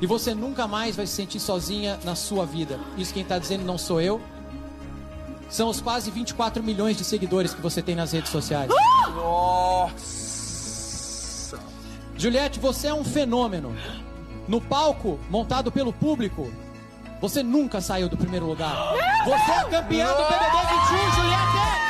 [0.00, 2.80] E você nunca mais vai se sentir sozinha na sua vida.
[2.96, 4.20] Isso quem está dizendo não sou eu.
[5.48, 8.70] São os quase 24 milhões de seguidores que você tem nas redes sociais.
[9.14, 10.20] Nossa!
[12.16, 13.76] Juliette, você é um fenômeno.
[14.46, 16.50] No palco, montado pelo público,
[17.20, 18.94] você nunca saiu do primeiro lugar.
[19.24, 21.89] Você é campeã do BBB 21, Juliette!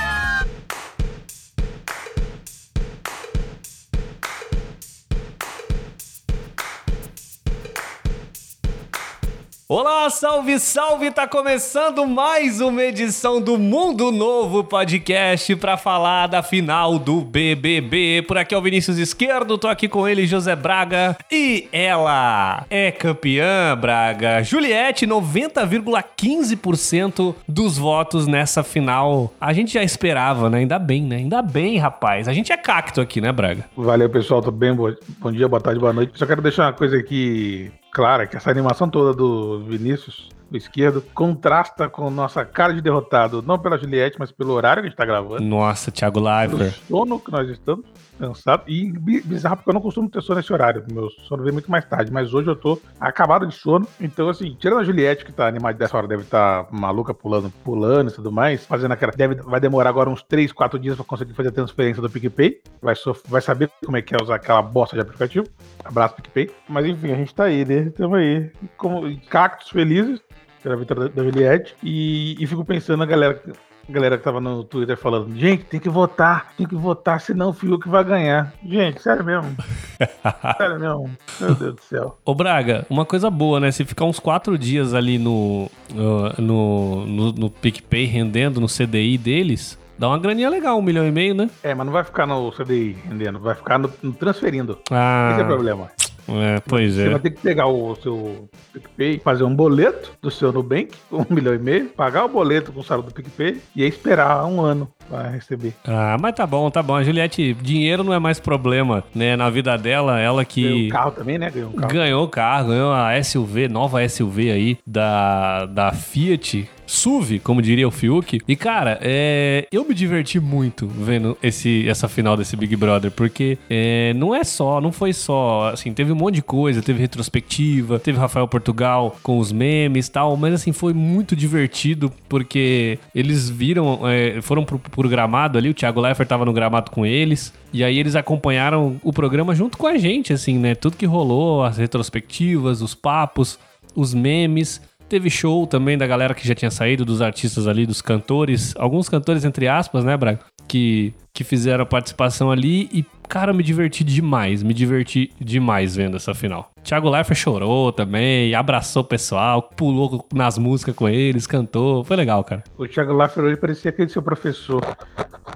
[9.73, 11.13] Olá, salve, salve!
[11.13, 18.25] Tá começando mais uma edição do Mundo Novo Podcast para falar da final do BBB.
[18.27, 22.91] Por aqui é o Vinícius Esquerdo, tô aqui com ele, José Braga, e ela é
[22.91, 24.43] campeã, Braga.
[24.43, 29.33] Juliette, 90,15% dos votos nessa final.
[29.41, 30.59] A gente já esperava, né?
[30.59, 31.19] Ainda bem, né?
[31.19, 32.27] Ainda bem, rapaz.
[32.27, 33.67] A gente é cacto aqui, né, Braga?
[33.77, 34.43] Valeu, pessoal.
[34.43, 34.75] Tudo bem?
[34.75, 36.19] Bom dia, boa tarde, boa noite.
[36.19, 41.03] Só quero deixar uma coisa aqui clara, que essa animação toda do Vinícius, do esquerdo,
[41.15, 44.99] contrasta com nossa cara de derrotado, não pela Juliette, mas pelo horário que a gente
[44.99, 45.43] tá gravando.
[45.43, 46.81] Nossa, Thiago Leifert.
[46.81, 47.85] Do sono que nós estamos
[48.21, 48.65] cansado.
[48.69, 50.85] E bizarro, porque eu não costumo ter sono nesse horário.
[50.93, 52.13] Meu sono vem muito mais tarde.
[52.13, 53.87] Mas hoje eu tô acabado de sono.
[54.01, 57.51] Então, assim, tirando a Juliette, que tá animada dessa hora, deve estar tá maluca pulando,
[57.65, 59.13] pulando e tudo mais, fazendo aquela.
[59.13, 62.61] Deve, vai demorar agora uns 3, 4 dias pra conseguir fazer a transferência do PicPay.
[62.83, 62.95] Vai,
[63.27, 65.47] vai saber como é que é usar aquela bosta de aplicativo.
[65.85, 66.51] Abraço, PicPay.
[66.69, 67.91] Mas enfim, a gente tá aí, né?
[67.91, 68.51] Tamo aí.
[68.77, 70.21] Como cactos felizes
[70.63, 71.75] pela vitória da Juliette.
[71.83, 73.43] E, e fico pensando, a galera
[73.91, 77.53] galera que tava no Twitter falando, gente, tem que votar, tem que votar, senão o
[77.53, 78.53] Fiuk vai ganhar.
[78.65, 79.57] Gente, sério mesmo.
[80.57, 81.11] sério mesmo.
[81.41, 82.19] Meu Deus do céu.
[82.25, 83.71] Ô Braga, uma coisa boa, né?
[83.71, 89.79] Se ficar uns quatro dias ali no, no, no, no PicPay rendendo no CDI deles,
[90.01, 91.51] Dá uma graninha legal, um milhão e meio, né?
[91.63, 94.79] É, mas não vai ficar no CDI rendendo, vai ficar no, no transferindo.
[94.91, 95.29] Ah.
[95.33, 95.91] Esse é o problema.
[96.29, 97.11] É, pois Você é.
[97.11, 101.55] vai ter que pegar o seu PicPay, fazer um boleto do seu Nubank, um milhão
[101.55, 104.89] e meio, pagar o boleto com o salário do PicPay e aí esperar um ano
[105.09, 105.75] para receber.
[105.85, 106.95] Ah, mas tá bom, tá bom.
[106.95, 109.37] A Juliette, dinheiro não é mais problema, né?
[109.37, 110.63] Na vida dela, ela que.
[110.63, 111.51] Ganhou um carro também, né?
[111.51, 111.93] Ganhou um carro.
[111.93, 116.69] Ganhou o carro, ganhou a SUV, nova SUV aí da, da Fiat.
[116.91, 118.41] SUV, como diria o Fiuk.
[118.47, 123.57] E, cara, é, eu me diverti muito vendo esse, essa final desse Big Brother, porque
[123.69, 127.99] é, não é só, não foi só, assim, teve um monte de coisa, teve retrospectiva,
[128.01, 133.49] teve Rafael Portugal com os memes e tal, mas, assim, foi muito divertido, porque eles
[133.49, 137.53] viram, é, foram pro, pro gramado ali, o Thiago Leifert tava no gramado com eles,
[137.73, 140.75] e aí eles acompanharam o programa junto com a gente, assim, né?
[140.75, 143.59] Tudo que rolou, as retrospectivas, os papos,
[143.95, 144.81] os memes.
[145.11, 149.09] Teve show também da galera que já tinha saído, dos artistas ali, dos cantores, alguns
[149.09, 150.39] cantores entre aspas, né, Braga?
[150.69, 156.17] Que, que fizeram a participação ali e, cara, me diverti demais, me diverti demais vendo
[156.17, 156.71] essa final.
[156.85, 162.45] Thiago Leifert chorou também, abraçou o pessoal, pulou nas músicas com eles, cantou, foi legal,
[162.45, 162.63] cara.
[162.79, 164.81] O Thiago Leifert hoje parecia aquele seu professor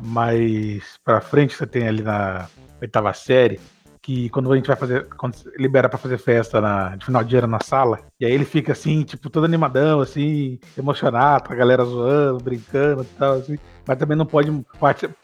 [0.02, 2.48] mais pra frente, você tem ali na
[2.82, 3.60] oitava série,
[4.04, 7.36] que quando a gente vai fazer, quando libera para fazer festa na, de final de
[7.38, 11.56] ano na sala, e aí ele fica assim, tipo, todo animadão, assim, emocionado, com a
[11.56, 14.50] galera zoando, brincando e tal, assim, mas também não pode,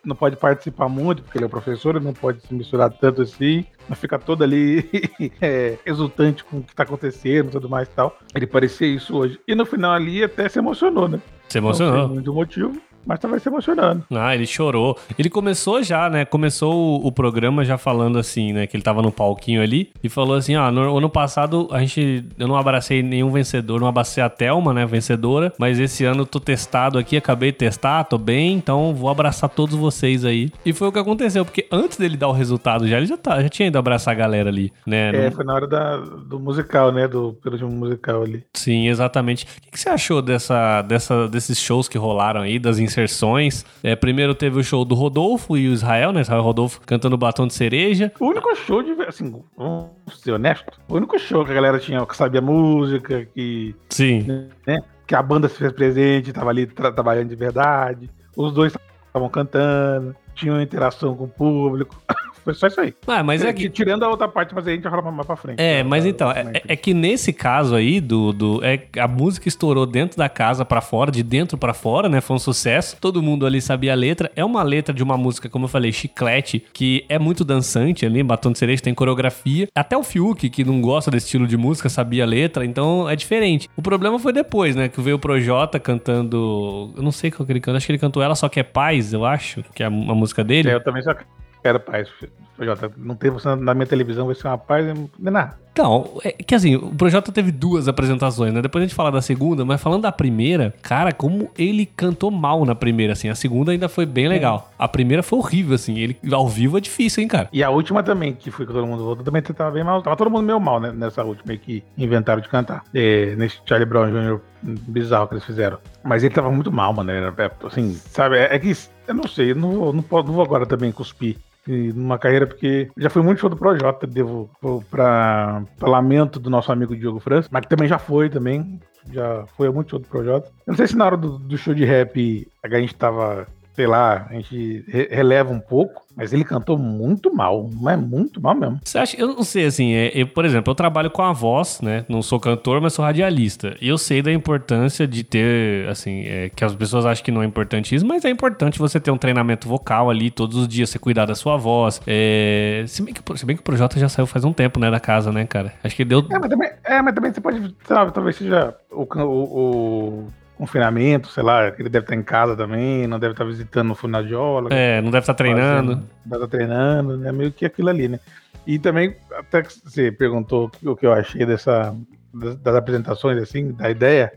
[0.03, 3.21] não pode participar muito, porque ele é o professor, ele não pode se misturar tanto
[3.21, 4.89] assim, mas fica todo ali
[5.43, 8.17] é, exultante com o que tá acontecendo e tudo mais e tal.
[8.35, 9.39] Ele parecia isso hoje.
[9.47, 11.21] E no final ali até se emocionou, né?
[11.51, 11.95] Se emocionou.
[11.95, 14.05] Não sei muito motivo, mas tava se emocionando.
[14.11, 14.97] Ah, ele chorou.
[15.19, 16.25] Ele começou já, né?
[16.25, 18.67] Começou o, o, programa já falando assim, né?
[18.67, 22.25] Que ele tava no palquinho ali e falou assim: ah, no ano passado a gente.
[22.39, 24.87] Eu não abracei nenhum vencedor, não abracei a Thelma, né?
[24.87, 29.09] Vencedora, mas esse ano eu tô testado aqui, acabei de testar, tô bem, então vou
[29.11, 30.51] abraçar todos vocês aí.
[30.65, 33.43] E foi o que aconteceu, porque antes dele dar o resultado já, ele já, tá,
[33.43, 35.27] já tinha ido abraçar a galera ali, né?
[35.27, 37.07] É, foi na hora da, do musical, né?
[37.09, 38.45] Do último musical ali.
[38.55, 39.45] Sim, exatamente.
[39.45, 43.65] O que, que você achou dessa, dessa, desses shows que rolaram aí, das inserções.
[43.83, 46.21] É, primeiro teve o show do Rodolfo e o Israel, né?
[46.21, 48.13] Israel Rodolfo cantando batom de cereja.
[48.21, 48.91] O único show de.
[49.03, 50.81] Assim, vamos ser honesto.
[50.89, 53.75] O único show que a galera tinha, que sabia música, que.
[53.89, 54.49] Sim.
[54.67, 58.11] Né, que a banda se fez presente, tava ali tra trabalhando de verdade.
[58.37, 58.73] Os dois
[59.07, 61.97] estavam cantando, tinham interação com o público.
[62.45, 62.95] Foi só isso aí.
[63.07, 63.69] Ah, mas é que...
[63.69, 65.61] Tirando a outra parte, mas a gente falar mais pra frente.
[65.61, 69.87] É, mas então, é, é, que nesse caso aí, do, do é, a música estourou
[69.87, 72.21] dentro da casa pra fora, de dentro pra fora, né?
[72.21, 72.97] Foi um sucesso.
[73.01, 74.31] Todo mundo ali sabia a letra.
[74.35, 78.23] É uma letra de uma música, como eu falei, chiclete, que é muito dançante ali,
[78.23, 79.69] Batom de Cereja tem coreografia.
[79.75, 83.17] Até o Fiuk, que não gosta desse estilo de música, sabia a letra, então é
[83.17, 83.69] diferente.
[83.77, 84.89] O problema foi depois, né?
[84.89, 86.93] Que veio o Projota cantando.
[86.97, 88.63] Eu não sei qual que ele canta, acho que ele cantou Ela Só Que É
[88.63, 90.71] Paz, eu acho, que é a, a música dele.
[90.71, 91.15] É, eu também só
[91.63, 92.09] quero paz.
[92.57, 92.91] Projota.
[92.97, 95.59] Não ter você na minha televisão, vai ser uma paz, não é nada.
[95.73, 98.61] Então, é que assim, o Projota teve duas apresentações, né?
[98.61, 102.65] Depois a gente fala da segunda, mas falando da primeira, cara, como ele cantou mal
[102.67, 103.29] na primeira, assim.
[103.29, 104.71] A segunda ainda foi bem legal.
[104.79, 105.99] A primeira foi horrível, assim.
[105.99, 107.49] Ele ao vivo é difícil, hein, cara?
[107.53, 110.03] E a última também, que foi que todo mundo voltou, também tava bem mal.
[110.03, 110.93] Tava todo mundo meio mal, né?
[110.93, 112.85] Nessa última aí que inventaram de cantar.
[112.93, 114.41] É, nesse Charlie Brown Jr.
[114.63, 115.79] bizarro que eles fizeram.
[116.05, 117.11] Mas ele tava muito mal, mano.
[117.11, 117.33] Era,
[117.65, 118.37] assim, sabe?
[118.37, 118.77] É, é que,
[119.07, 121.37] eu não sei, eu não não, posso, não vou agora também cuspir
[121.67, 124.51] numa carreira, porque já fui muito show do Projota, devo
[124.91, 128.81] para lamento do nosso amigo Diogo França, mas que também já foi também,
[129.13, 130.49] já foi muito show do Projota.
[130.67, 133.87] Eu não sei se na hora do, do show de rap a gente tava sei
[133.87, 138.81] lá, a gente releva um pouco, mas ele cantou muito mal, mas muito mal mesmo.
[138.85, 139.17] Você acha?
[139.19, 142.05] Eu não sei, assim, é, eu, por exemplo, eu trabalho com a voz, né?
[142.09, 143.77] Não sou cantor, mas sou radialista.
[143.81, 147.43] E eu sei da importância de ter, assim, é, que as pessoas acham que não
[147.43, 150.91] é importante isso, mas é importante você ter um treinamento vocal ali todos os dias,
[150.91, 152.03] você cuidar da sua voz.
[152.07, 154.91] É, se, bem que, se bem que o Projota já saiu faz um tempo, né,
[154.91, 155.73] da casa, né, cara?
[155.83, 156.25] Acho que deu.
[156.31, 160.29] É, mas também, é, mas também você pode, sabe, talvez seja o, o, o
[160.61, 164.69] confinamento, sei lá, ele deve estar em casa também, não deve estar visitando o Funadiola.
[164.71, 165.93] É, não deve estar treinando.
[165.93, 167.33] Fazendo, deve estar treinando, é né?
[167.33, 168.21] meio que aquilo ali, né?
[168.67, 171.97] E também, até que você perguntou o que eu achei dessa,
[172.35, 174.31] das apresentações, assim, da ideia,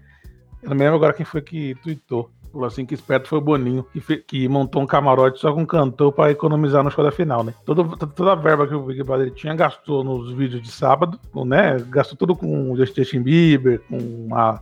[0.62, 2.31] eu não me lembro agora quem foi que tweetou.
[2.54, 5.66] Falou assim que esperto foi o Boninho, que, fe, que montou um camarote só com
[5.66, 7.54] cantor para economizar no show da final, né?
[7.66, 11.84] Todo, toda a verba que o Big Brother tinha gastou nos vídeos de sábado, né?
[11.90, 14.62] Gastou tudo com o Justin Bieber, com a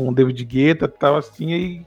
[0.00, 1.86] com o David Guetta tal, assim, aí,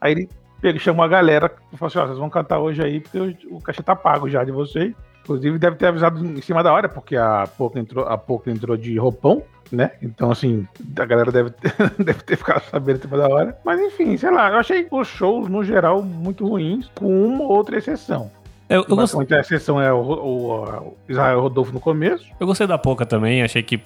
[0.00, 0.28] aí ele,
[0.62, 3.56] ele chamou a galera e falou assim, ó, vocês vão cantar hoje aí, porque o,
[3.56, 4.94] o cachê tá pago já de vocês.
[5.24, 8.76] Inclusive deve ter avisado em cima da hora, porque a pouco entrou, a pouco entrou
[8.76, 9.90] de roupão, né?
[10.00, 10.66] Então, assim,
[10.96, 13.58] a galera deve ter, deve ter ficado sabendo em cima da hora.
[13.64, 17.50] Mas enfim, sei lá, eu achei os shows, no geral, muito ruins, com uma ou
[17.50, 18.30] outra exceção.
[18.68, 19.14] Eu, eu gost...
[19.14, 22.26] A exceção é o, o, o, Israel Rodolfo no começo.
[22.38, 23.82] Eu gostei da pouca também, achei que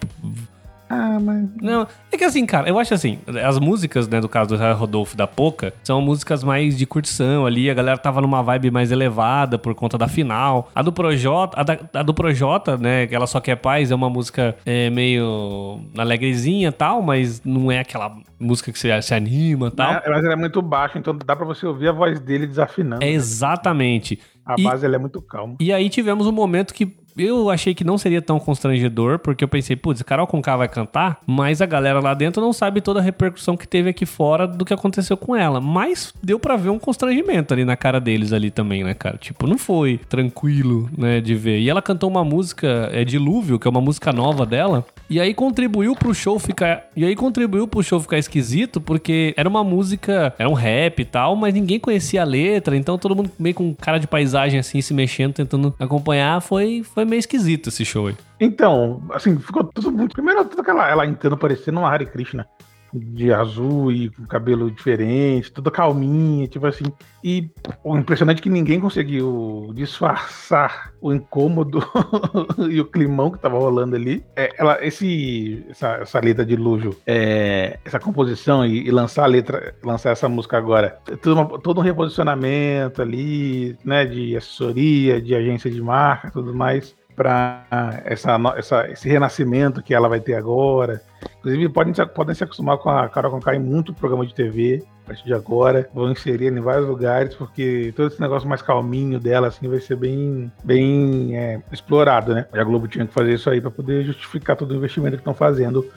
[0.94, 1.48] ah, mas.
[1.62, 4.76] Não, é que assim, cara, eu acho assim, as músicas, né, do caso do Israel
[4.76, 8.92] Rodolfo da Poca, são músicas mais de curtição ali, a galera tava numa vibe mais
[8.92, 10.70] elevada por conta da final.
[10.74, 13.94] A do Projota, a, da, a do Projota, né, que ela só quer paz, é
[13.94, 19.14] uma música é, meio alegrezinha e tal, mas não é aquela música que você se
[19.14, 19.94] anima e tal.
[19.94, 23.02] É, mas ela é muito baixa, então dá pra você ouvir a voz dele desafinando.
[23.02, 24.18] É exatamente.
[24.44, 25.54] A e, base ela é muito calma.
[25.60, 29.48] E aí tivemos um momento que eu achei que não seria tão constrangedor, porque eu
[29.48, 33.02] pensei, putz, Carol Conká vai cantar, mas a galera lá dentro não sabe toda a
[33.02, 35.60] repercussão que teve aqui fora do que aconteceu com ela.
[35.60, 39.16] Mas deu para ver um constrangimento ali na cara deles ali também, né, cara?
[39.18, 41.60] Tipo, não foi tranquilo, né, de ver.
[41.60, 45.34] E ela cantou uma música, é Dilúvio, que é uma música nova dela, e aí
[45.34, 46.84] contribuiu pro show ficar.
[46.96, 51.04] E aí contribuiu pro show ficar esquisito, porque era uma música, era um rap e
[51.04, 54.80] tal, mas ninguém conhecia a letra, então todo mundo meio com cara de paisagem assim,
[54.80, 56.40] se mexendo, tentando acompanhar.
[56.40, 58.16] Foi, foi meio esquisito esse show aí.
[58.40, 60.12] Então, assim, ficou tudo muito.
[60.14, 62.46] Primeiro, tudo aquela ela entrando parecendo uma Hare Krishna
[62.92, 66.84] de azul e com cabelo diferente, toda calminha, tipo assim.
[67.24, 67.50] E
[67.82, 71.80] o impressionante é que ninguém conseguiu disfarçar o incômodo
[72.70, 74.24] e o climão que tava rolando ali.
[74.36, 79.26] É, ela, esse, essa, essa letra de Lúvio, é, essa composição e, e, lançar a
[79.26, 85.34] letra, lançar essa música agora, todo, uma, todo um reposicionamento ali, né, de assessoria, de
[85.34, 87.64] agência de marca, tudo mais para
[88.04, 91.02] essa, essa, esse renascimento que ela vai ter agora.
[91.38, 95.06] Inclusive, podem, podem se acostumar com a Carol Conká em muito programa de TV a
[95.08, 95.88] partir de agora.
[95.94, 99.96] Vão inserir em vários lugares, porque todo esse negócio mais calminho dela assim, vai ser
[99.96, 102.46] bem, bem é, explorado, né?
[102.52, 105.20] E a Globo tinha que fazer isso aí para poder justificar todo o investimento que
[105.20, 105.88] estão fazendo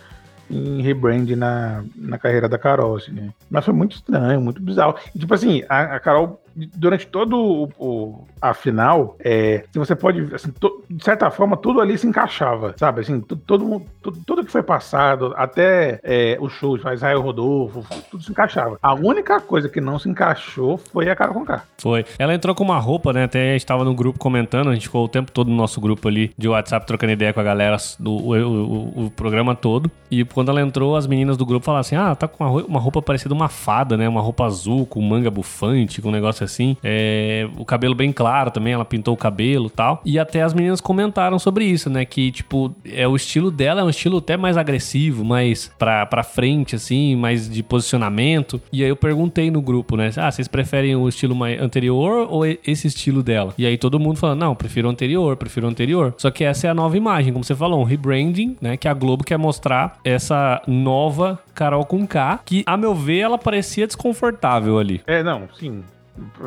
[0.49, 3.29] em rebrand na, na carreira da Carol, assim, né?
[3.49, 4.95] Mas foi muito estranho, muito bizarro.
[5.13, 10.33] E, tipo assim, a, a Carol durante todo o, o a final, é, você pode,
[10.33, 13.01] assim, to, de certa forma, tudo ali se encaixava, sabe?
[13.01, 13.81] Assim, todo,
[14.25, 18.77] tudo, que foi passado, até é, os shows, Israel Rodolfo, tudo se encaixava.
[18.81, 21.63] A única coisa que não se encaixou foi a cara com cara.
[21.79, 22.05] Foi.
[22.19, 23.23] Ela entrou com uma roupa, né?
[23.23, 25.81] Até a gente tava no grupo comentando, a gente ficou o tempo todo no nosso
[25.81, 29.89] grupo ali de WhatsApp trocando ideia com a galera do o, o, o programa todo.
[30.09, 33.01] E quando ela entrou, as meninas do grupo falaram assim: ah, tá com uma roupa
[33.01, 34.07] parecida uma fada, né?
[34.07, 36.77] Uma roupa azul, com manga bufante, com um negócio assim.
[36.83, 40.01] É, o cabelo bem claro também, ela pintou o cabelo tal.
[40.05, 42.05] E até as meninas comentaram sobre isso, né?
[42.05, 46.23] Que, tipo, é o estilo dela é um estilo até mais agressivo, mais pra, pra
[46.23, 48.61] frente, assim, mais de posicionamento.
[48.71, 50.11] E aí eu perguntei no grupo, né?
[50.17, 53.53] Ah, vocês preferem o estilo mais anterior ou esse estilo dela?
[53.57, 56.13] E aí todo mundo falando, não, prefiro o anterior, prefiro o anterior.
[56.17, 58.77] Só que essa é a nova imagem, como você falou, um rebranding, né?
[58.77, 63.37] Que a Globo quer mostrar essa nova Carol com K, que, a meu ver, ela
[63.37, 65.01] parecia desconfortável ali.
[65.07, 65.83] É, não, sim.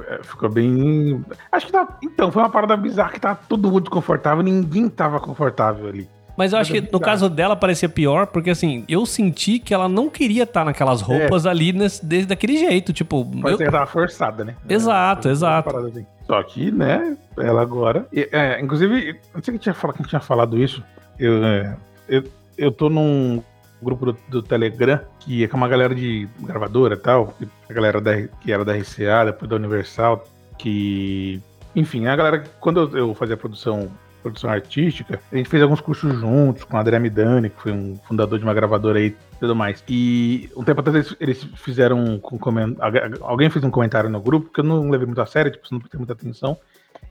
[0.08, 1.25] É, ficou bem.
[1.52, 1.98] Acho que tá.
[2.02, 6.08] Então, foi uma parada bizarra que tá todo mundo desconfortável, ninguém tava confortável ali.
[6.38, 9.88] Mas eu acho que no caso dela parecia pior, porque assim, eu senti que ela
[9.88, 11.50] não queria estar naquelas roupas é.
[11.50, 13.25] ali nesse, desde daquele jeito, tipo...
[13.25, 13.72] Pode eu...
[13.72, 14.54] tava forçada, né?
[14.68, 15.76] Exato, é, exato.
[15.76, 16.06] Assim.
[16.25, 18.06] Só que, né, ela agora...
[18.14, 20.80] É, inclusive, não sei quem tinha, falado, quem tinha falado isso,
[21.18, 21.76] eu, é,
[22.08, 22.22] eu,
[22.56, 23.42] eu tô num
[23.85, 27.35] grupo do, do, Telegram, que é com uma galera de gravadora e tal,
[27.68, 30.25] a galera da, que era da RCA, depois da Universal,
[30.58, 31.40] que...
[31.76, 36.64] Enfim, a galera, quando eu, fazia produção produção artística, a gente fez alguns cursos juntos
[36.64, 39.82] com o André Midani, que foi um fundador de uma gravadora aí tudo mais.
[39.88, 42.76] E um tempo atrás eles, fizeram um, um
[43.23, 45.78] alguém fez um comentário no grupo que eu não levei muito a sério, tipo, não
[45.78, 46.56] prestei muita atenção.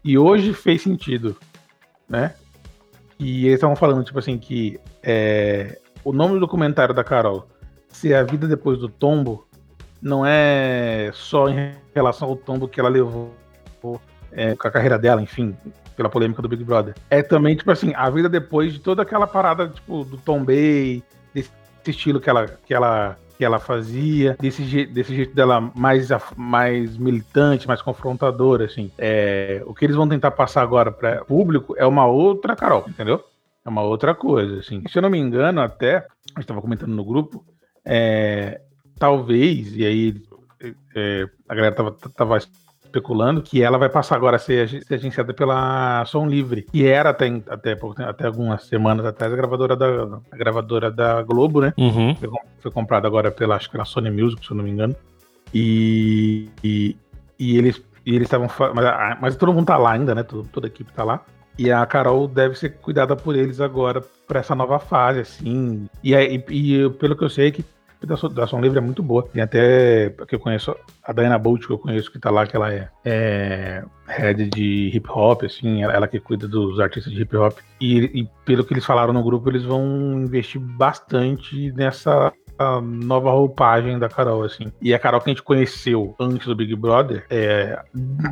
[0.04, 1.38] E hoje fez sentido,
[2.08, 2.34] né?
[3.20, 7.50] E eles estavam falando, tipo assim, que é, o nome do comentário da Carol,
[7.90, 9.46] se a vida depois do tombo,
[10.02, 13.34] não é só em relação ao tombo que ela levou
[14.32, 15.54] é, com a carreira dela, enfim,
[15.98, 16.96] pela polêmica do Big Brother.
[17.10, 21.04] É também, tipo assim, a vida depois de toda aquela parada, tipo, do Tom Bay,
[21.34, 21.52] desse
[21.86, 26.96] estilo que ela, que ela, que ela fazia, desse, je desse jeito dela mais, mais
[26.96, 28.90] militante, mais confrontadora, assim.
[28.98, 33.22] É, o que eles vão tentar passar agora para público é uma outra Carol, entendeu?
[33.68, 34.82] É uma outra coisa, assim.
[34.88, 35.98] Se eu não me engano, até,
[36.34, 37.46] a gente tava comentando no grupo,
[37.84, 38.62] é,
[38.98, 40.22] talvez, e aí
[40.96, 46.06] é, a galera tava, tava especulando que ela vai passar agora a ser, agenciada pela
[46.06, 50.90] Som Livre, que era até, até, até algumas semanas atrás a gravadora da, a gravadora
[50.90, 51.74] da Globo, né?
[51.78, 52.16] Uhum.
[52.16, 54.96] Foi, foi comprada agora pela, acho que pela Sony Music, se eu não me engano.
[55.54, 56.96] E, e,
[57.38, 58.48] e eles e eles estavam.
[58.74, 60.24] Mas, mas todo mundo tá lá ainda, né?
[60.24, 61.26] Toda, toda a equipe tá lá.
[61.58, 65.90] E a Carol deve ser cuidada por eles agora para essa nova fase, assim.
[66.04, 67.66] E, e, e, pelo que eu sei, que
[68.06, 69.24] da, da Som Livre é muito boa.
[69.24, 72.56] Tem até, que eu conheço, a Diana Bolt, que eu conheço, que tá lá, que
[72.56, 77.36] ela é, é head de hip hop, assim, ela que cuida dos artistas de hip
[77.36, 77.58] hop.
[77.82, 82.32] E, e pelo que eles falaram no grupo, eles vão investir bastante nessa
[82.82, 84.72] nova roupagem da Carol, assim.
[84.82, 87.82] E a Carol que a gente conheceu antes do Big Brother, é,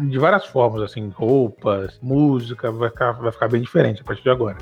[0.09, 4.29] de várias formas, assim, roupas, música, vai ficar, vai ficar bem diferente a partir de
[4.29, 4.57] agora.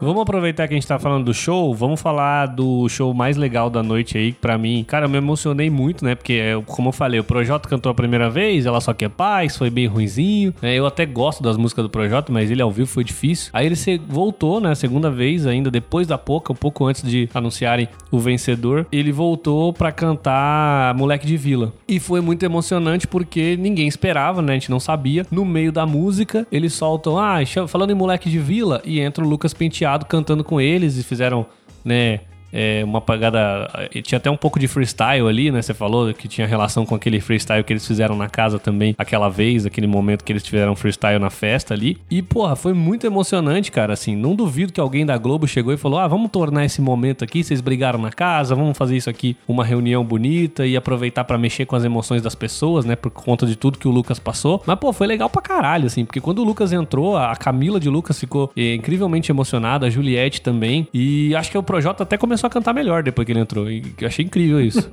[0.00, 3.68] Vamos aproveitar que a gente tá falando do show, vamos falar do show mais legal
[3.68, 6.14] da noite aí, pra mim, cara, eu me emocionei muito, né?
[6.14, 9.58] Porque, é, como eu falei, o Projota cantou a primeira vez, ela só quer paz,
[9.58, 10.54] foi bem ruinzinho.
[10.62, 10.74] Né?
[10.74, 13.50] Eu até gosto das músicas do Projota, mas ele ao vivo foi difícil.
[13.52, 13.76] Aí ele
[14.08, 14.74] voltou, né?
[14.74, 19.70] Segunda vez, ainda depois da pouca, um pouco antes de anunciarem o vencedor, ele voltou
[19.70, 21.74] pra cantar Moleque de Vila.
[21.86, 24.52] E foi muito emocionante porque ninguém esperava, né?
[24.52, 25.26] A gente não sabia.
[25.30, 29.28] No meio da música, eles soltam, ah, falando em Moleque de Vila, e entra o
[29.28, 31.46] Lucas Penteado cantando com eles e fizeram,
[31.84, 32.20] né,
[32.52, 33.88] é, uma pagada.
[34.02, 35.62] Tinha até um pouco de freestyle ali, né?
[35.62, 39.28] Você falou que tinha relação com aquele freestyle que eles fizeram na casa também, aquela
[39.28, 41.98] vez, aquele momento que eles tiveram freestyle na festa ali.
[42.10, 43.92] E, porra, foi muito emocionante, cara.
[43.92, 47.24] Assim, não duvido que alguém da Globo chegou e falou: ah, vamos tornar esse momento
[47.24, 47.42] aqui.
[47.42, 51.66] Vocês brigaram na casa, vamos fazer isso aqui uma reunião bonita e aproveitar para mexer
[51.66, 52.96] com as emoções das pessoas, né?
[52.96, 54.62] Por conta de tudo que o Lucas passou.
[54.66, 57.88] Mas, pô, foi legal pra caralho, assim, porque quando o Lucas entrou, a Camila de
[57.88, 60.88] Lucas ficou é, incrivelmente emocionada, a Juliette também.
[60.92, 63.70] E acho que o Projota até começou começou a cantar melhor depois que ele entrou.
[63.70, 64.90] E eu achei incrível isso.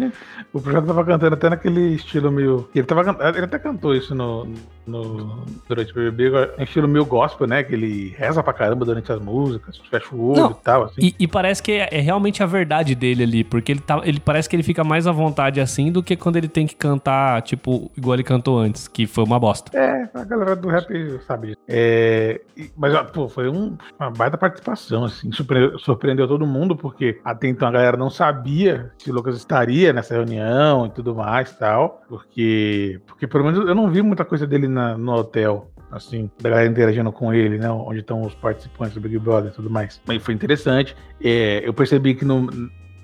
[0.52, 2.68] o projeto tava cantando até naquele estilo meio.
[2.74, 4.46] Ele, tava, ele até cantou isso no,
[4.86, 7.62] no, durante o BBB, em estilo meio gospel, né?
[7.62, 10.84] Que ele reza pra caramba durante as músicas, fecha o olho Não, e tal.
[10.84, 11.00] Assim.
[11.00, 14.20] E, e, parece que é, é, realmente a verdade dele ali, porque ele, tá, ele
[14.20, 17.40] parece que ele fica mais à vontade assim do que quando ele tem que cantar,
[17.42, 19.76] tipo, igual ele cantou antes, que foi uma bosta.
[19.76, 20.90] É, a galera do rap
[21.26, 22.40] sabe É,
[22.76, 26.89] mas, pô, foi um, uma baita participação, assim, surpreendeu, surpreendeu todo mundo, porque
[27.24, 31.52] até então a galera não sabia se o Lucas estaria nessa reunião e tudo mais
[31.56, 36.30] tal, porque, porque pelo menos eu não vi muita coisa dele na no hotel, assim,
[36.40, 37.70] da galera interagindo com ele, né?
[37.70, 40.00] Onde estão os participantes do Big Brother e tudo mais.
[40.06, 40.96] Mas foi interessante.
[41.22, 42.48] É, eu percebi que no,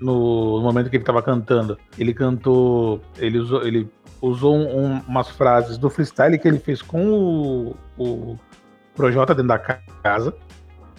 [0.01, 3.89] no momento que ele estava cantando, ele cantou, ele usou, ele
[4.21, 8.39] usou um, umas frases do freestyle que ele fez com o, o
[8.95, 10.35] Projota dentro da casa,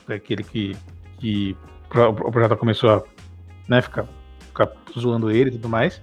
[0.08, 0.78] aquele que,
[1.20, 1.58] que
[1.90, 3.04] o Projota começou a
[3.68, 4.06] né, ficar,
[4.40, 6.02] ficar zoando ele e tudo mais.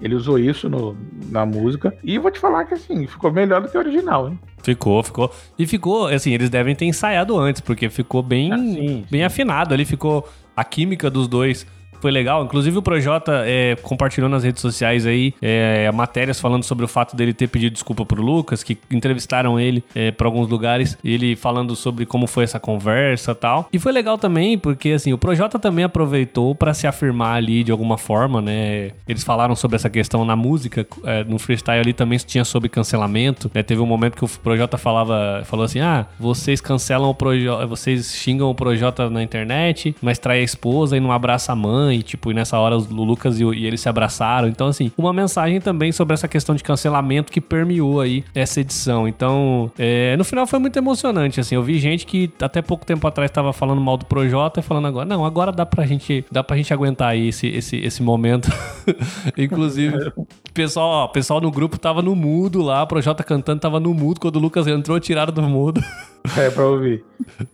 [0.00, 0.96] Ele usou isso no,
[1.30, 1.96] na música.
[2.02, 4.38] E vou te falar que, assim, ficou melhor do que o original, hein?
[4.62, 5.32] Ficou, ficou.
[5.56, 9.22] E ficou, assim, eles devem ter ensaiado antes, porque ficou bem, ah, sim, bem sim.
[9.22, 9.84] afinado ali.
[9.84, 11.66] Ficou a química dos dois
[12.02, 12.44] foi legal.
[12.44, 17.14] Inclusive o Projota é, compartilhou nas redes sociais aí é, matérias falando sobre o fato
[17.14, 21.76] dele ter pedido desculpa pro Lucas, que entrevistaram ele é, para alguns lugares, ele falando
[21.76, 23.68] sobre como foi essa conversa tal.
[23.72, 27.70] E foi legal também, porque assim, o Projota também aproveitou para se afirmar ali de
[27.70, 28.90] alguma forma, né?
[29.06, 33.48] Eles falaram sobre essa questão na música, é, no freestyle ali também tinha sobre cancelamento,
[33.54, 33.62] né?
[33.62, 38.12] Teve um momento que o Projota falava, falou assim: ah, vocês cancelam o Projota, vocês
[38.16, 42.02] xingam o Projota na internet, mas trai a esposa e não abraça a mãe, e,
[42.02, 44.48] tipo, nessa hora o Lucas e, e ele se abraçaram.
[44.48, 49.06] Então, assim, uma mensagem também sobre essa questão de cancelamento que permeou aí essa edição.
[49.06, 51.54] Então, é, no final foi muito emocionante, assim.
[51.54, 54.86] Eu vi gente que até pouco tempo atrás estava falando mal do Projota e falando
[54.86, 58.50] agora, não, agora dá pra gente, dá pra gente aguentar aí esse, esse, esse momento.
[59.36, 60.12] Inclusive,
[60.52, 64.20] pessoal, ó, pessoal no grupo tava no mudo lá, o Projota cantando tava no mudo,
[64.20, 65.82] quando o Lucas entrou, tiraram do mudo.
[66.38, 67.04] É, pra ouvir.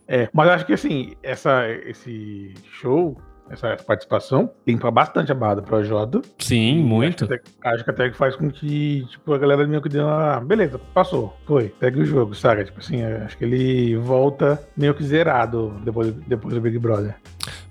[0.06, 3.16] É, mas acho que assim, essa, esse show
[3.50, 6.20] essa participação, limpa bastante a barra do Projota.
[6.38, 7.24] Sim, muito.
[7.24, 9.88] Acho que, até, acho que até que faz com que, tipo, a galera meio que
[9.88, 10.36] deu uma.
[10.36, 12.64] Ah, beleza, passou, foi, pega o jogo, sabe?
[12.64, 17.14] Tipo assim, acho que ele volta meio que zerado depois, depois do Big Brother.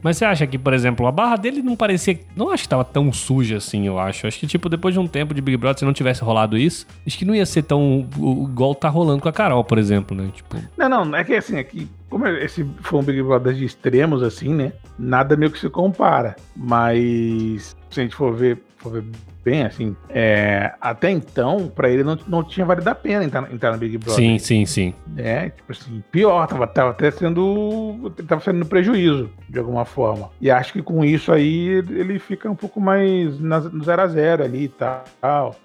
[0.02, 2.20] Mas você acha que, por exemplo, a barra dele não parecia.
[2.36, 4.28] Não acho que tava tão suja assim, eu acho.
[4.28, 6.86] Acho que, tipo, depois de um tempo de Big Brother, se não tivesse rolado isso,
[7.06, 8.08] acho que não ia ser tão.
[8.50, 10.30] igual tá rolando com a Carol, por exemplo, né?
[10.34, 10.58] Tipo.
[10.78, 14.24] Não, não, é que assim, é que como esse foi um Big Brother de extremos,
[14.24, 14.74] assim, né?
[14.98, 16.36] Nada meio que se compara.
[16.56, 19.04] Mas se a gente for ver, for ver
[19.48, 23.72] bem, assim, é, até então, pra ele não, não tinha valido a pena entrar, entrar
[23.72, 24.16] no Big Brother.
[24.16, 24.94] Sim, sim, sim.
[25.16, 28.12] É, tipo assim, pior, tava, tava até sendo.
[28.28, 30.30] Tava sendo prejuízo, de alguma forma.
[30.42, 34.44] E acho que com isso aí ele fica um pouco mais no 0 a 0
[34.44, 35.56] ali e tal.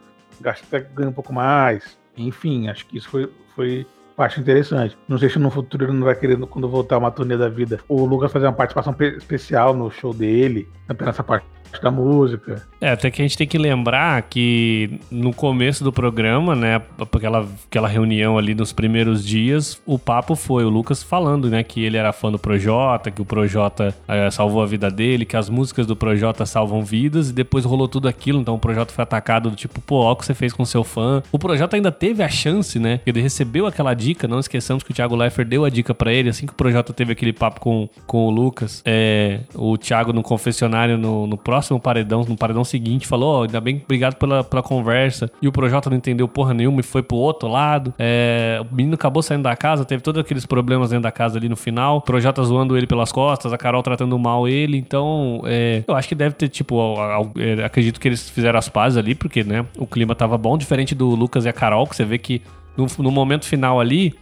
[0.40, 1.98] Gasta até ganha um pouco mais.
[2.16, 3.84] Enfim, acho que isso foi, foi
[4.16, 4.96] acho interessante.
[5.08, 7.80] Não sei se no futuro ele não vai querer, quando voltar uma turnê da vida,
[7.88, 11.46] o Lucas fazer uma participação especial no show dele, apenas essa parte
[11.80, 12.62] da música.
[12.80, 17.46] É, até que a gente tem que lembrar que no começo do programa, né, aquela,
[17.70, 21.96] aquela reunião ali nos primeiros dias, o papo foi o Lucas falando, né, que ele
[21.96, 25.86] era fã do Projota, que o Projota é, salvou a vida dele, que as músicas
[25.86, 29.56] do Projota salvam vidas, e depois rolou tudo aquilo, então o Projota foi atacado do
[29.56, 31.22] tipo, pô, ó o que você fez com seu fã.
[31.30, 34.94] O Projota ainda teve a chance, né, ele recebeu aquela dica, não esqueçamos que o
[34.94, 37.88] Thiago Leifert deu a dica para ele, assim que o Projota teve aquele papo com,
[38.06, 42.64] com o Lucas, é, o Thiago no confessionário no, no próximo próximo paredão, no paredão
[42.64, 45.30] seguinte, falou: oh, ainda bem, obrigado pela, pela conversa.
[45.40, 47.94] E o Projota não entendeu porra nenhuma e foi pro outro lado.
[47.98, 51.48] É, o menino acabou saindo da casa, teve todos aqueles problemas dentro da casa ali
[51.48, 51.98] no final.
[51.98, 54.76] O Projota zoando ele pelas costas, a Carol tratando mal ele.
[54.76, 56.96] Então, é, eu acho que deve ter, tipo,
[57.38, 60.94] é, acredito que eles fizeram as pazes ali, porque, né, o clima tava bom, diferente
[60.94, 62.42] do Lucas e a Carol, que você vê que
[62.76, 64.14] no, no momento final ali.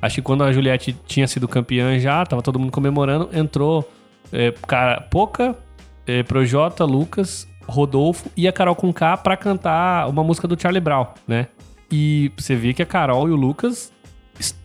[0.00, 3.88] Acho que quando a Juliette tinha sido campeã já, tava todo mundo comemorando, entrou
[4.32, 5.56] é, cara, pouca
[6.08, 10.80] é, Projota, Lucas, Rodolfo e a Carol com K pra cantar uma música do Charlie
[10.80, 11.48] Brown, né?
[11.92, 13.92] E você vê que a Carol e o Lucas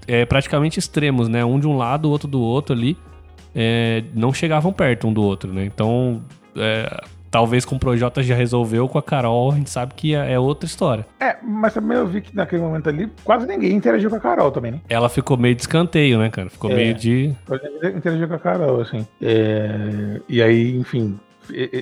[0.08, 1.44] é praticamente extremos, né?
[1.44, 2.98] Um de um lado, o outro do outro ali.
[3.56, 5.64] É, não chegavam perto um do outro, né?
[5.64, 6.24] Então,
[6.56, 10.34] é, talvez com o Projota já resolveu, com a Carol a gente sabe que é,
[10.34, 11.06] é outra história.
[11.20, 14.52] É, mas também eu vi que naquele momento ali quase ninguém interagiu com a Carol
[14.52, 14.82] também, né?
[14.90, 16.50] Ela ficou meio de escanteio, né, cara?
[16.50, 17.36] Ficou é, meio de.
[17.96, 19.06] Interagiu com a Carol, assim.
[19.22, 21.20] É, e aí, enfim,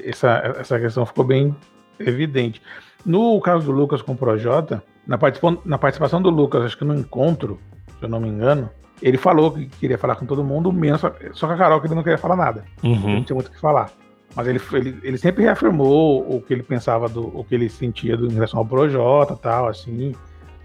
[0.05, 1.55] essa, essa questão ficou bem
[1.99, 2.61] evidente.
[3.05, 5.17] No caso do Lucas com o Projota, na,
[5.65, 7.59] na participação do Lucas, acho que no encontro,
[7.99, 8.69] se eu não me engano,
[9.01, 11.01] ele falou que queria falar com todo mundo, menos
[11.33, 12.63] só com a Carol que ele não queria falar nada.
[12.83, 13.15] Uhum.
[13.15, 13.91] Não tinha muito o que falar.
[14.35, 18.15] Mas ele, ele, ele sempre reafirmou o que ele pensava, do, o que ele sentia
[18.15, 20.13] do, em relação ao Projota tal, assim.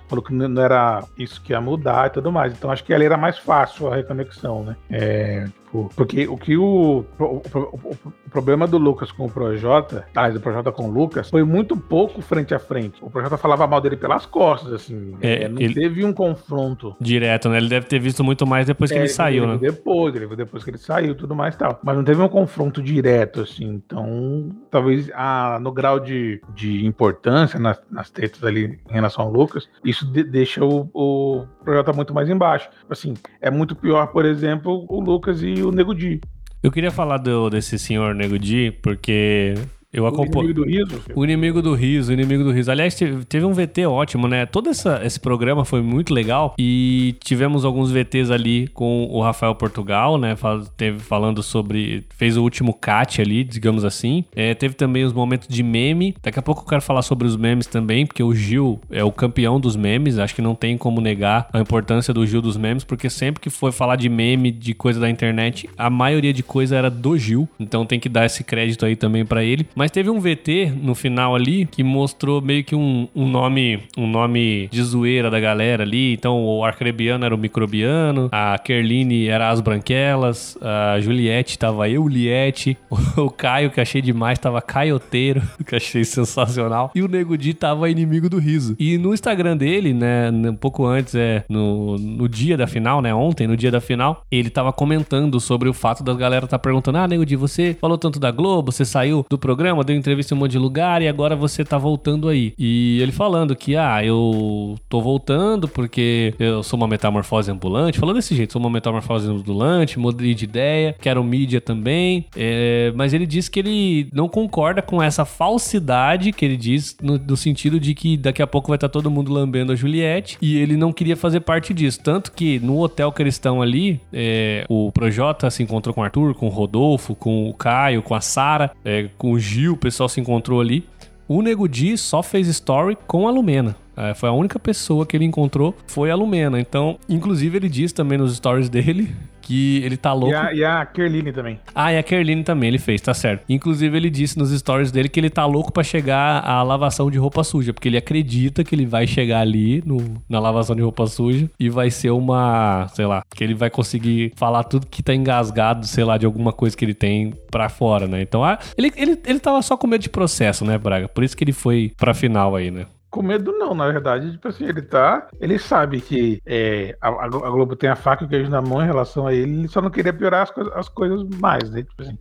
[0.06, 2.52] Falou que não era isso que ia mudar e tudo mais.
[2.52, 4.76] Então acho que ali era mais fácil a reconexão, né?
[4.88, 10.06] É, Tipo, porque o que o, o, o, o problema do Lucas com o Projota,
[10.14, 12.98] aliás, do Projota com o Lucas, foi muito pouco frente a frente.
[13.02, 15.14] O Projota falava mal dele pelas costas, assim.
[15.20, 15.74] É, não ele...
[15.74, 16.96] teve um confronto.
[17.00, 17.58] Direto, né?
[17.58, 19.58] Ele deve ter visto muito mais depois que é, ele saiu, ele né?
[19.58, 21.78] Depois, ele depois que ele saiu tudo mais e tal.
[21.82, 23.66] Mas não teve um confronto direto, assim.
[23.66, 29.30] Então, talvez ah, no grau de, de importância nas, nas tretas ali em relação ao
[29.30, 32.68] Lucas, isso de, deixa o, o Projota muito mais embaixo.
[32.88, 36.20] Assim, é muito pior, por exemplo, o Lucas e o Nego Di.
[36.62, 39.54] Eu queria falar do, desse senhor Nego Di, porque
[39.96, 40.48] Eu acompanho.
[40.48, 41.02] O inimigo do riso?
[41.14, 42.70] O inimigo do riso, o inimigo do riso.
[42.70, 44.44] Aliás, teve um VT ótimo, né?
[44.44, 49.54] Todo essa, esse programa foi muito legal e tivemos alguns VTs ali com o Rafael
[49.54, 50.36] Portugal, né?
[50.76, 52.04] Teve falando sobre.
[52.10, 54.22] Fez o último cat ali, digamos assim.
[54.34, 56.14] É, teve também os momentos de meme.
[56.22, 59.10] Daqui a pouco eu quero falar sobre os memes também, porque o Gil é o
[59.10, 60.18] campeão dos memes.
[60.18, 63.48] Acho que não tem como negar a importância do Gil dos memes, porque sempre que
[63.48, 67.48] foi falar de meme, de coisa da internet, a maioria de coisa era do Gil.
[67.58, 69.66] Então tem que dar esse crédito aí também para ele.
[69.74, 74.06] Mas teve um VT no final ali que mostrou meio que um, um nome um
[74.06, 76.12] nome de zoeira da galera ali.
[76.12, 82.76] Então o Arcrebiano era o Microbiano, a Kerline era as Branquelas, a Juliette tava Euliette,
[83.16, 87.90] o Caio, que achei demais, tava Caioteiro, que achei sensacional, e o Nego Di tava
[87.90, 88.76] inimigo do riso.
[88.78, 93.14] E no Instagram dele, né, um pouco antes, é, no, no dia da final, né,
[93.14, 96.98] ontem, no dia da final, ele tava comentando sobre o fato da galera tá perguntando,
[96.98, 100.36] ah, Nego Di, você falou tanto da Globo, você saiu do programa, deu entrevista em
[100.36, 102.52] um monte de lugar e agora você tá voltando aí.
[102.58, 108.16] E ele falando que, ah, eu tô voltando porque eu sou uma metamorfose ambulante, falando
[108.16, 113.26] desse jeito, sou uma metamorfose ambulante, mudei de ideia, quero mídia também, é, mas ele
[113.26, 117.94] diz que ele não concorda com essa falsidade que ele diz no, no sentido de
[117.94, 120.92] que daqui a pouco vai estar tá todo mundo lambendo a Juliette e ele não
[120.92, 125.50] queria fazer parte disso, tanto que no hotel que eles estão ali, é, o Projota
[125.50, 129.08] se encontrou com o Arthur, com o Rodolfo, com o Caio, com a Sara, é,
[129.16, 130.84] com o Gil, o pessoal se encontrou ali.
[131.28, 133.76] O Nego Di só fez story com a Lumena.
[133.96, 136.60] É, foi a única pessoa que ele encontrou, foi a Lumena.
[136.60, 139.14] Então, inclusive, ele diz também nos stories dele
[139.46, 140.32] que ele tá louco.
[140.32, 141.60] E a, e a Kerline também.
[141.72, 143.44] Ah, e a Kerline também, ele fez, tá certo.
[143.48, 147.16] Inclusive, ele disse nos stories dele que ele tá louco para chegar à lavação de
[147.16, 151.06] roupa suja, porque ele acredita que ele vai chegar ali no, na lavação de roupa
[151.06, 155.14] suja e vai ser uma, sei lá, que ele vai conseguir falar tudo que tá
[155.14, 158.22] engasgado, sei lá, de alguma coisa que ele tem pra fora, né?
[158.22, 161.08] Então, ah, ele, ele, ele tava só com medo de processo, né, Braga?
[161.08, 162.86] Por isso que ele foi pra final aí, né?
[163.16, 167.28] Com medo não, na verdade, tipo assim, ele tá, ele sabe que é, a, a,
[167.28, 169.80] Globo tem a faca e o queijo na mão em relação a ele, ele só
[169.80, 172.18] não queria piorar as, coisas, as coisas mais, né, tipo assim,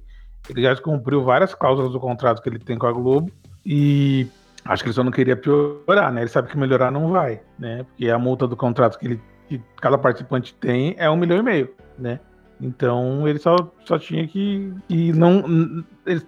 [0.49, 3.29] ele já cumpriu várias cláusulas do contrato que ele tem com a Globo
[3.65, 4.25] e
[4.63, 7.83] acho que ele só não queria piorar, né, ele sabe que melhorar não vai, né,
[7.83, 11.43] porque a multa do contrato que ele que cada participante tem é um milhão e
[11.43, 12.21] meio, né,
[12.59, 15.83] então ele só, só tinha que, que não.
[16.05, 16.21] Ele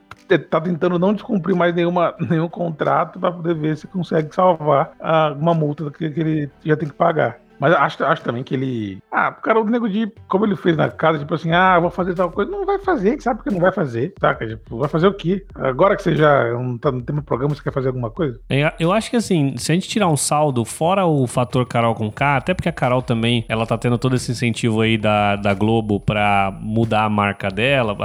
[0.50, 5.54] tá tentando não descumprir mais nenhuma, nenhum contrato para poder ver se consegue salvar alguma
[5.54, 7.40] multa que, que ele já tem que pagar.
[7.60, 9.00] Mas acho, acho também que ele.
[9.12, 10.12] Ah, o cara, o nego de.
[10.28, 12.52] Como ele fez na casa, tipo assim, ah, vou fazer tal coisa.
[12.52, 14.48] Não vai fazer, sabe que não vai fazer, saca?
[14.48, 15.46] Tipo, vai fazer o quê?
[15.56, 18.40] Agora que você já não tá no tema programa, você quer fazer alguma coisa?
[18.50, 21.96] É, eu acho que assim, se a gente tirar um saldo, fora o fator Carol
[21.96, 25.36] com K, até porque a Carol também, ela tá tendo todo esse incentivo aí da,
[25.36, 27.96] da Globo pra mudar a marca dela,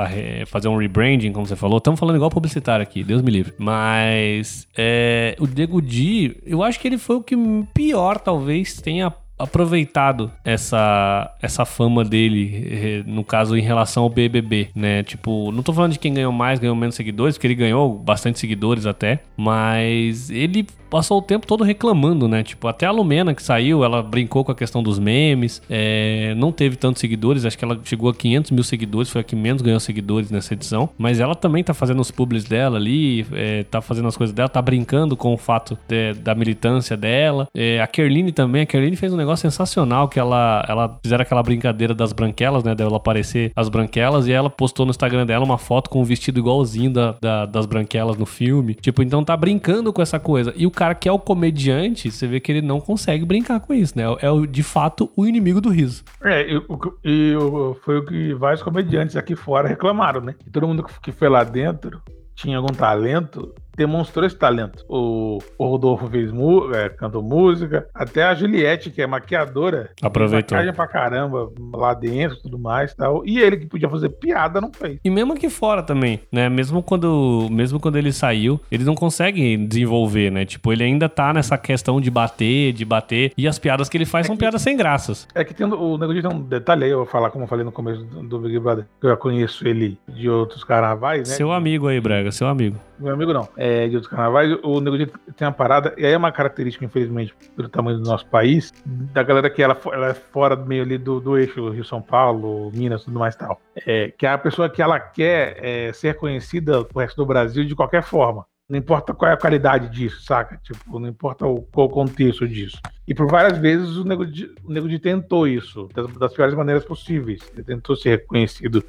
[0.47, 1.79] fazer um rebranding, como você falou.
[1.79, 3.55] Estamos falando igual publicitário aqui, Deus me livre.
[3.59, 7.37] Mas é, o Diego Di, eu acho que ele foi o que
[7.75, 9.13] pior, talvez, tenha
[9.43, 15.03] aproveitado essa, essa fama dele, eh, no caso, em relação ao BBB, né?
[15.03, 18.39] Tipo, não tô falando de quem ganhou mais, ganhou menos seguidores, porque ele ganhou bastante
[18.39, 22.43] seguidores até, mas ele passou o tempo todo reclamando, né?
[22.43, 26.53] Tipo, até a Lumena que saiu, ela brincou com a questão dos memes, é, não
[26.53, 29.63] teve tantos seguidores, acho que ela chegou a 500 mil seguidores, foi a que menos
[29.63, 33.81] ganhou seguidores nessa edição, mas ela também tá fazendo os publis dela ali, é, tá
[33.81, 37.49] fazendo as coisas dela, tá brincando com o fato de, da militância dela.
[37.55, 41.43] É, a Kerline também, a Kerline fez um negócio sensacional que ela, ela fizeram aquela
[41.43, 42.75] brincadeira das branquelas, né?
[42.75, 46.39] Dela aparecer as branquelas e ela postou no Instagram dela uma foto com um vestido
[46.39, 48.75] igualzinho da, da, das branquelas no filme.
[48.75, 50.53] Tipo, então tá brincando com essa coisa.
[50.57, 53.73] E o cara que é o comediante, você vê que ele não consegue brincar com
[53.73, 54.05] isso, né?
[54.21, 56.05] É o, de fato o inimigo do riso.
[56.23, 56.63] É, e,
[57.05, 57.35] e
[57.83, 60.35] foi o que vários comediantes aqui fora reclamaram, né?
[60.47, 62.01] E todo mundo que foi lá dentro
[62.35, 64.85] tinha algum talento demonstrou esse talento.
[64.89, 66.31] O, o Rodolfo fez
[66.75, 72.39] é, cantou música, até a Juliette, que é maquiadora, aproveitou maquiagem pra caramba lá dentro,
[72.43, 73.25] tudo mais, tal.
[73.27, 74.99] E ele que podia fazer piada não fez.
[75.05, 76.49] E mesmo aqui fora também, né?
[76.49, 80.45] Mesmo quando, mesmo quando ele saiu, eles não conseguem desenvolver, né?
[80.45, 84.07] Tipo, ele ainda tá nessa questão de bater, de bater, e as piadas que ele
[84.07, 85.27] faz é são que, piadas sem graças.
[85.35, 87.65] É que tem o negócio tem um detalhe aí, eu vou falar como eu falei
[87.65, 91.35] no começo do, do Big Brother, que eu já conheço ele de outros carnavais, né?
[91.35, 92.77] Seu amigo aí, Brega, seu amigo.
[93.03, 94.97] Meu amigo não é, de outros carnavais, o Nego
[95.37, 99.23] tem uma parada, e aí é uma característica, infelizmente, pelo tamanho do nosso país, da
[99.23, 103.19] galera que ela, ela é fora meio ali do, do eixo Rio-São Paulo, Minas, tudo
[103.19, 103.61] mais tal.
[103.87, 107.65] É, que é a pessoa que ela quer é, ser conhecida pro resto do Brasil
[107.65, 108.47] de qualquer forma.
[108.69, 110.57] Não importa qual é a qualidade disso, saca?
[110.63, 112.79] Tipo, não importa o, qual o contexto disso.
[113.07, 116.55] E por várias vezes o Nego de, o Nego de tentou isso, das, das piores
[116.55, 117.41] maneiras possíveis.
[117.53, 118.83] Ele tentou ser reconhecido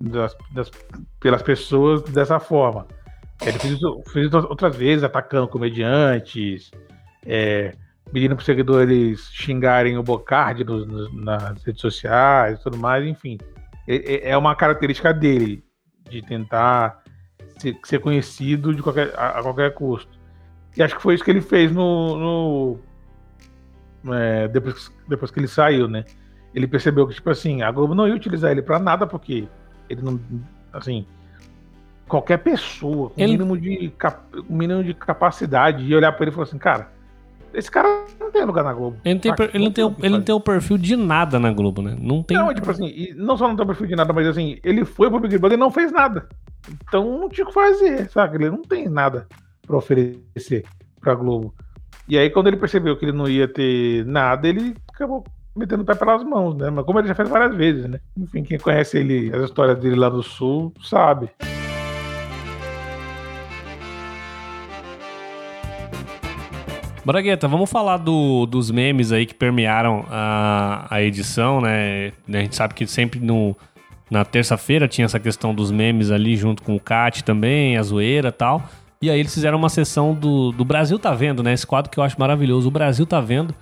[0.00, 0.70] das, das,
[1.20, 2.86] pelas pessoas dessa forma.
[3.42, 6.70] Ele fez isso, fez isso outras vezes, atacando comediantes,
[7.24, 7.72] é,
[8.12, 13.06] pedindo para os seguidores xingarem o Bocardi nos, nos, nas redes sociais e tudo mais,
[13.06, 13.38] enfim.
[13.86, 15.64] É, é, uma característica dele,
[16.10, 17.02] de tentar
[17.58, 20.18] ser, ser conhecido de qualquer, a, a, qualquer custo.
[20.76, 22.78] E acho que foi isso que ele fez no.
[24.04, 26.04] no é, depois, depois que ele saiu, né?
[26.54, 29.48] Ele percebeu que, tipo assim, a Globo não ia utilizar ele para nada, porque
[29.88, 30.20] ele não.
[30.72, 31.06] Assim,
[32.08, 33.32] qualquer pessoa com ele...
[33.32, 33.92] mínimo, de,
[34.48, 36.88] mínimo de capacidade ia olhar para ele e falar assim, cara,
[37.52, 38.98] esse cara não tem lugar na Globo.
[39.04, 39.50] Ele não tem, per...
[39.54, 41.96] ele não tem, ele não tem o perfil de nada na Globo, né?
[41.98, 42.36] Não tem.
[42.36, 45.10] Não, tipo assim, não só não tem o perfil de nada, mas assim, ele foi
[45.10, 46.28] pro Big Brother e não fez nada.
[46.70, 48.36] Então não tinha o que fazer, sabe?
[48.36, 49.26] Ele não tem nada
[49.66, 50.64] para oferecer
[51.00, 51.54] pra Globo.
[52.08, 55.86] E aí, quando ele percebeu que ele não ia ter nada, ele acabou metendo o
[55.86, 56.70] pé pelas mãos, né?
[56.70, 58.00] Mas como ele já fez várias vezes, né?
[58.16, 61.28] Enfim, quem conhece ele, as histórias dele lá do Sul, sabe.
[67.08, 72.12] Bragueta, vamos falar do, dos memes aí que permearam a, a edição, né?
[72.28, 73.56] A gente sabe que sempre no,
[74.10, 78.30] na terça-feira tinha essa questão dos memes ali junto com o Cat também, a zoeira
[78.30, 78.62] tal.
[79.00, 81.54] E aí eles fizeram uma sessão do, do Brasil Tá Vendo, né?
[81.54, 82.68] Esse quadro que eu acho maravilhoso.
[82.68, 83.54] O Brasil Tá Vendo.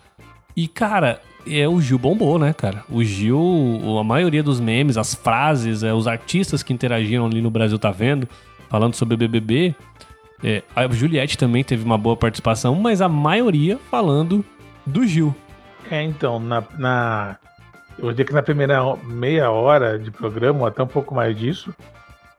[0.57, 2.83] E, cara, é, o Gil bombou, né, cara?
[2.91, 7.53] O Gil, a maioria dos memes, as frases, é, os artistas que interagiram ali no
[7.53, 8.29] Brasil Tá Vendo,
[8.69, 9.73] falando sobre BBB,
[10.47, 14.45] é, a Juliette também teve uma boa participação, mas a maioria falando
[14.87, 15.35] do Gil.
[15.91, 17.37] É, então, na, na
[17.99, 21.75] eu diria que na primeira meia hora de programa, ou até um pouco mais disso,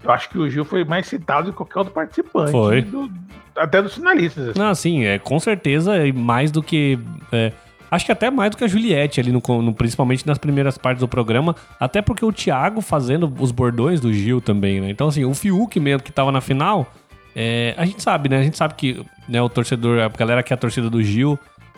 [0.02, 2.52] eu acho que o Gil foi mais citado do que qualquer outro participante.
[2.52, 2.82] Foi.
[2.82, 3.12] Do,
[3.58, 4.50] até dos finalistas.
[4.50, 4.60] Assim.
[4.60, 6.98] Não, sim, é, com certeza, mais do que.
[7.30, 7.52] É,
[7.91, 11.02] acho que até mais do que a Juliette ali, no, no, principalmente nas primeiras partes
[11.02, 11.54] do programa.
[11.78, 14.89] Até porque o Thiago fazendo os bordões do Gil também, né?
[14.89, 16.88] Então, assim, o Fiuk mesmo que tava na final
[17.39, 18.39] é, a gente sabe, né?
[18.39, 21.38] A gente sabe que né, o torcedor, a galera que é a torcida do Gil,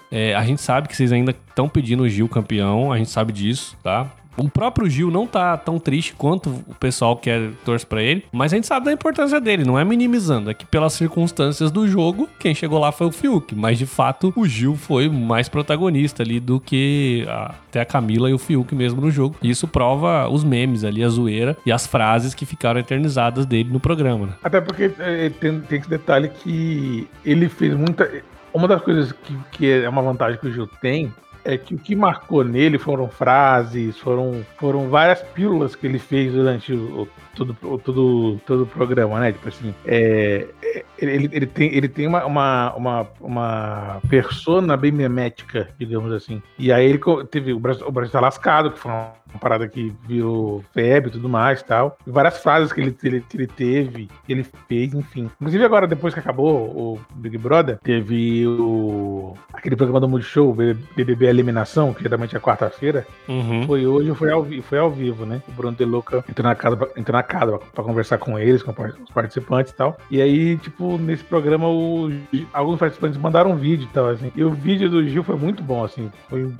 [0.09, 3.33] é, a gente sabe que vocês ainda estão pedindo o Gil campeão, a gente sabe
[3.33, 4.09] disso, tá?
[4.39, 8.23] O próprio Gil não tá tão triste quanto o pessoal que é, torce para ele,
[8.31, 11.87] mas a gente sabe da importância dele, não é minimizando, é que pelas circunstâncias do
[11.87, 16.23] jogo, quem chegou lá foi o Fiuk, mas de fato o Gil foi mais protagonista
[16.23, 19.35] ali do que a, até a Camila e o Fiuk mesmo no jogo.
[19.41, 23.69] E isso prova os memes ali, a zoeira e as frases que ficaram eternizadas dele
[23.71, 24.27] no programa.
[24.27, 24.33] Né?
[24.43, 28.09] Até porque é, tem, tem esse detalhe que ele fez muita.
[28.53, 31.77] Uma das coisas que, que é uma vantagem que o Gil tem é que o
[31.77, 37.53] que marcou nele foram frases, foram, foram várias pílulas que ele fez durante o, todo,
[37.79, 39.31] todo, todo o programa, né?
[39.31, 44.91] Tipo assim, é, é ele, ele tem, ele tem uma, uma, uma, uma persona bem
[44.91, 46.41] memética, digamos assim.
[46.57, 46.99] E aí ele
[47.29, 51.13] teve o Brasil, o Brasil tá lascado, que foi uma parada que virou febre e
[51.13, 51.97] tudo mais tal.
[52.07, 55.29] E várias frases que ele, ele, ele teve, que ele fez, enfim.
[55.39, 61.25] Inclusive agora, depois que acabou o Big Brother, teve o aquele programa do Multishow, BBB
[61.25, 63.05] Eliminação, que geralmente é quarta-feira.
[63.27, 63.63] Uhum.
[63.65, 65.41] Foi hoje, foi ao, foi ao vivo, né?
[65.47, 68.63] O Bruno De Luca entrou na casa, entrou na casa pra, pra conversar com eles,
[68.63, 69.97] com os participantes e tal.
[70.09, 72.09] E aí, tipo, nesse programa, o,
[72.53, 74.31] alguns participantes mandaram um vídeo e tal, assim.
[74.35, 76.09] E o vídeo do Gil foi muito bom, assim.
[76.29, 76.51] Foi,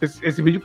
[0.00, 0.62] esse, esse vídeo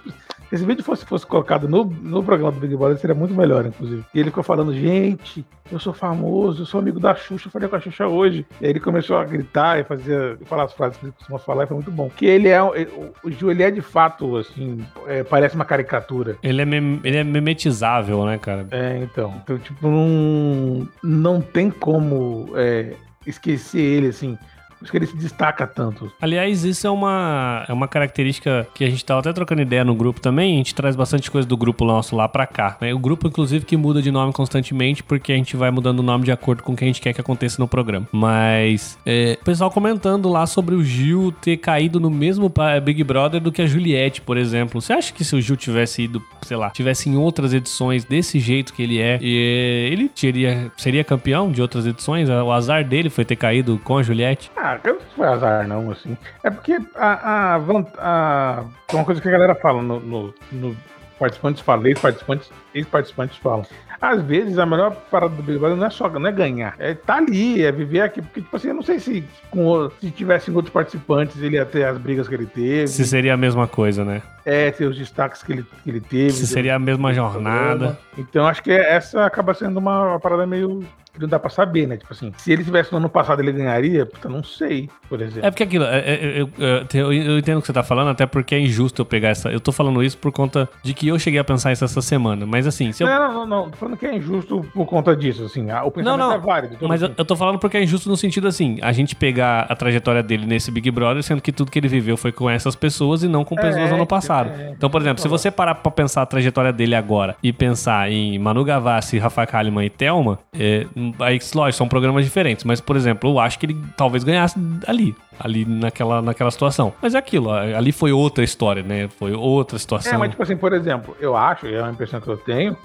[0.52, 3.66] se esse vídeo fosse, fosse colocado no, no programa do Big Brother, seria muito melhor,
[3.66, 4.04] inclusive.
[4.14, 7.68] E ele ficou falando, gente, eu sou famoso, eu sou amigo da Xuxa, eu falei
[7.68, 8.46] com a Xuxa hoje.
[8.62, 11.66] E aí ele começou a gritar e fazer, falar as frases que ele costuma falar,
[11.66, 12.10] e foi muito bom.
[12.10, 16.38] Que ele é, o Gil, ele é de fato, assim, é, parece uma caricatura.
[16.42, 18.68] Ele é, mem, ele é memetizável, né, cara?
[18.72, 19.34] É, então.
[19.44, 22.94] Então, tipo, não, não tem como é,
[23.26, 24.38] esquecer ele, assim.
[24.82, 26.12] Acho que ele se destaca tanto.
[26.20, 29.94] Aliás, isso é uma, é uma característica que a gente tava até trocando ideia no
[29.94, 30.56] grupo também.
[30.56, 32.78] A gente traz bastante coisa do grupo nosso lá pra cá.
[32.82, 32.94] Né?
[32.94, 36.26] O grupo, inclusive, que muda de nome constantemente, porque a gente vai mudando o nome
[36.26, 38.08] de acordo com o que a gente quer que aconteça no programa.
[38.12, 42.52] Mas é, o pessoal comentando lá sobre o Gil ter caído no mesmo
[42.84, 44.82] Big Brother do que a Juliette, por exemplo.
[44.82, 48.40] Você acha que se o Gil tivesse ido, sei lá, tivesse em outras edições desse
[48.40, 52.30] jeito que ele é, ele teria, seria campeão de outras edições?
[52.30, 54.52] O azar dele foi ter caído com a Juliette?
[54.58, 56.18] Ah, ah, não foi azar, não, assim.
[56.44, 57.56] É porque a, a,
[57.98, 60.78] a, uma coisa que a galera fala no, no, no
[61.22, 63.66] participantes falam, ex-participantes, ex-participantes falam.
[64.02, 66.96] Às vezes a melhor parada do Big Brother não é só não é ganhar, é
[66.96, 68.20] tá ali, é viver aqui.
[68.20, 71.84] Porque, tipo assim, eu não sei se, com, se tivessem outros participantes ele ia ter
[71.84, 72.88] as brigas que ele teve.
[72.88, 74.24] Se seria a mesma coisa, né?
[74.46, 76.32] É, ter os destaques que ele, que ele teve.
[76.32, 77.98] Se seria a mesma jornada.
[78.18, 81.88] Então acho que essa acaba sendo uma, uma parada meio que não dá pra saber,
[81.88, 81.98] né?
[81.98, 84.06] Tipo assim, se ele tivesse no ano passado, ele ganharia?
[84.06, 85.46] Puta, não sei, por exemplo.
[85.46, 88.26] É porque aquilo, é, é, eu, eu, eu, entendo o que você tá falando, até
[88.26, 89.50] porque é injusto eu pegar essa.
[89.52, 92.46] Eu tô falando isso por conta de que eu cheguei a pensar isso essa semana.
[92.46, 93.08] Mas assim, se eu.
[93.08, 93.70] Não, não, não, não.
[93.70, 95.64] Tô falando que é injusto por conta disso, assim.
[95.72, 96.34] O pensamento não, não.
[96.34, 96.78] é válido.
[96.88, 97.12] Mas assim.
[97.12, 100.24] eu, eu tô falando porque é injusto no sentido assim, a gente pegar a trajetória
[100.24, 103.28] dele nesse Big Brother, sendo que tudo que ele viveu foi com essas pessoas e
[103.28, 104.31] não com pessoas é, ano passado.
[104.40, 108.12] É, então, por exemplo, se você parar pra pensar a trajetória dele agora e pensar
[108.12, 110.86] em Manu Gavassi, Rafa Kalimann e Thelma, é,
[111.20, 115.16] aí, lógico, são programas diferentes, mas, por exemplo, eu acho que ele talvez ganhasse ali,
[115.40, 116.94] ali naquela, naquela situação.
[117.02, 119.08] Mas é aquilo, ali foi outra história, né?
[119.20, 120.14] Foi outra situação.
[120.14, 122.78] É, mas, tipo assim, por exemplo, eu acho, é uma impressão que eu tenho,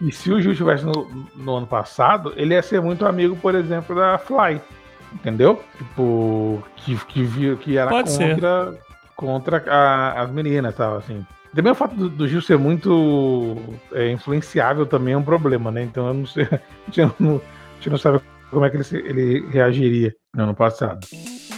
[0.00, 3.54] e se o Gil estivesse no, no, ano passado, ele ia ser muito amigo, por
[3.54, 4.60] exemplo, da Fly.
[5.12, 5.62] Entendeu?
[5.76, 8.78] Tipo, que, que, que era Pode contra,
[9.18, 11.26] contra a, as meninas tal, assim.
[11.52, 13.56] Também o fato do, do Gil ser muito
[13.92, 15.82] é, influenciável também é um problema, né?
[15.82, 16.46] Então eu não sei.
[16.48, 17.40] A gente não, a
[17.74, 21.06] gente não sabe como é que ele, ele reagiria no ano passado.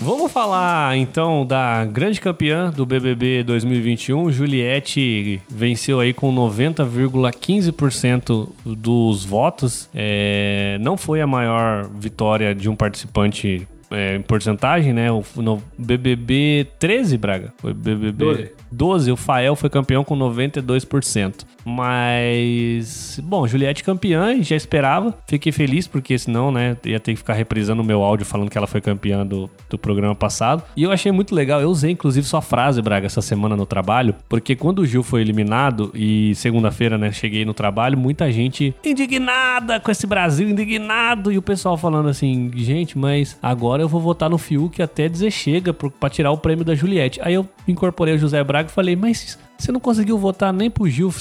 [0.01, 9.25] Vamos falar então da grande campeã do BBB 2021, Juliette venceu aí com 90,15% dos
[9.25, 9.89] votos.
[9.95, 15.09] É, não foi a maior vitória de um participante é, em porcentagem, né?
[15.37, 17.53] No BBB 13, Braga.
[17.59, 18.51] Foi BBB 12.
[18.71, 21.45] 12, o Fael foi campeão com 92%.
[21.65, 25.15] Mas, bom, Juliette campeã, já esperava.
[25.27, 28.57] Fiquei feliz porque senão, né, ia ter que ficar reprisando o meu áudio falando que
[28.57, 30.63] ela foi campeã do, do programa passado.
[30.77, 31.61] E eu achei muito legal.
[31.61, 35.21] Eu usei, inclusive, sua frase, Braga, essa semana no trabalho, porque quando o Gil foi
[35.21, 41.31] eliminado e segunda-feira, né, cheguei no trabalho, muita gente indignada com esse Brasil, indignado.
[41.33, 45.31] E o pessoal falando assim, gente, mas agora eu vou votar no Fiuk até dizer
[45.31, 47.21] chega pra tirar o prêmio da Juliette.
[47.23, 50.89] Aí eu incorporei o José Braga e falei, mas você não conseguiu votar nem pro
[50.89, 51.13] Gil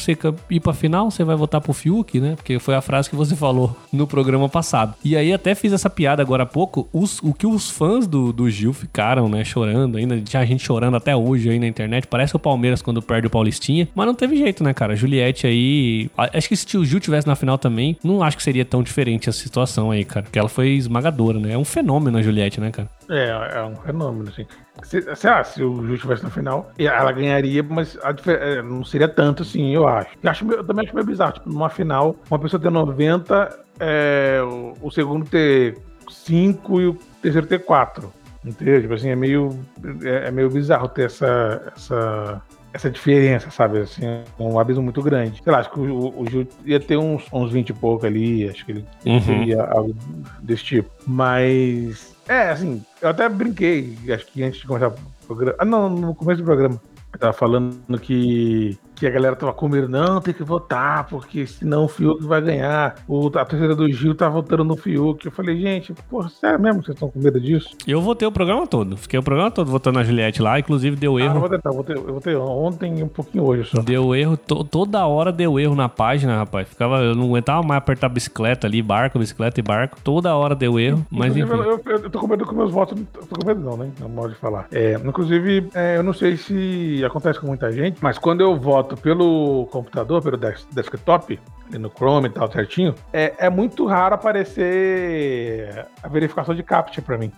[0.49, 2.35] ir pra final, você vai votar pro Fiuk, né?
[2.35, 4.95] Porque foi a frase que você falou no programa passado.
[5.03, 8.31] E aí até fiz essa piada agora há pouco, os, o que os fãs do,
[8.31, 12.35] do Gil ficaram, né, chorando ainda, tinha gente chorando até hoje aí na internet, parece
[12.35, 14.95] o Palmeiras quando perde o Paulistinha, mas não teve jeito, né, cara?
[14.95, 18.65] Juliette aí, acho que se o Gil tivesse na final também, não acho que seria
[18.65, 21.53] tão diferente a situação aí, cara, porque ela foi esmagadora, né?
[21.53, 22.89] É um fenômeno a Juliette, né, cara?
[23.09, 24.45] É, é um fenômeno, assim.
[24.83, 28.83] Se, sei lá, se o Gil estivesse na final, ela ganharia, mas a, é, não
[28.83, 30.09] seria tanto assim, eu acho.
[30.21, 34.39] Eu, acho, eu também acho meio bizarro, tipo, numa final, uma pessoa ter 90, é,
[34.43, 35.77] o, o segundo ter
[36.09, 38.19] 5 e o terceiro ter 4.
[38.43, 38.81] Entendeu?
[38.81, 39.59] Tipo assim, é meio,
[40.03, 42.41] é, é, meio bizarro ter essa, essa,
[42.73, 43.79] essa diferença, sabe?
[43.79, 45.41] Assim, é um abismo muito grande.
[45.43, 48.47] Sei lá, acho que o, o Gil ia ter uns, uns 20 e pouco ali,
[48.47, 49.19] acho que ele uhum.
[49.19, 49.95] teria algo
[50.41, 50.89] desse tipo.
[51.05, 54.95] Mas, é, assim, eu até brinquei, acho que antes de começar o
[55.27, 55.57] programa.
[55.59, 56.81] Ah, não, no começo do programa.
[57.17, 61.85] Tava falando que que a galera tava com medo, não, tem que votar, porque senão
[61.85, 62.95] o Fiuk vai ganhar.
[63.07, 65.25] O, a torcida do Gil tá votando no Fiuk.
[65.25, 67.69] Eu falei, gente, porra, sério mesmo que vocês estão com medo disso?
[67.87, 68.97] Eu votei o programa todo.
[68.97, 71.33] Fiquei o programa todo votando na Juliette lá, inclusive deu ah, erro.
[71.33, 73.81] Ah, eu votei, eu votei, eu votei ontem e um pouquinho hoje só.
[73.81, 76.67] Deu erro, to, toda hora deu erro na página, rapaz.
[76.67, 79.97] Ficava, eu não aguentava mais apertar bicicleta ali, barco, bicicleta e barco.
[80.03, 81.49] Toda hora deu erro, mas enfim.
[81.49, 83.89] Eu, eu, eu, tô com medo com meus votos, tô com medo não, né?
[83.99, 84.67] Não pode falar.
[84.71, 88.88] É, inclusive, é, eu não sei se acontece com muita gente, mas quando eu voto
[88.97, 91.39] pelo computador, pelo desktop,
[91.71, 97.17] no Chrome e tal, certinho, é, é muito raro aparecer a verificação de CAPTCHA para
[97.17, 97.31] mim.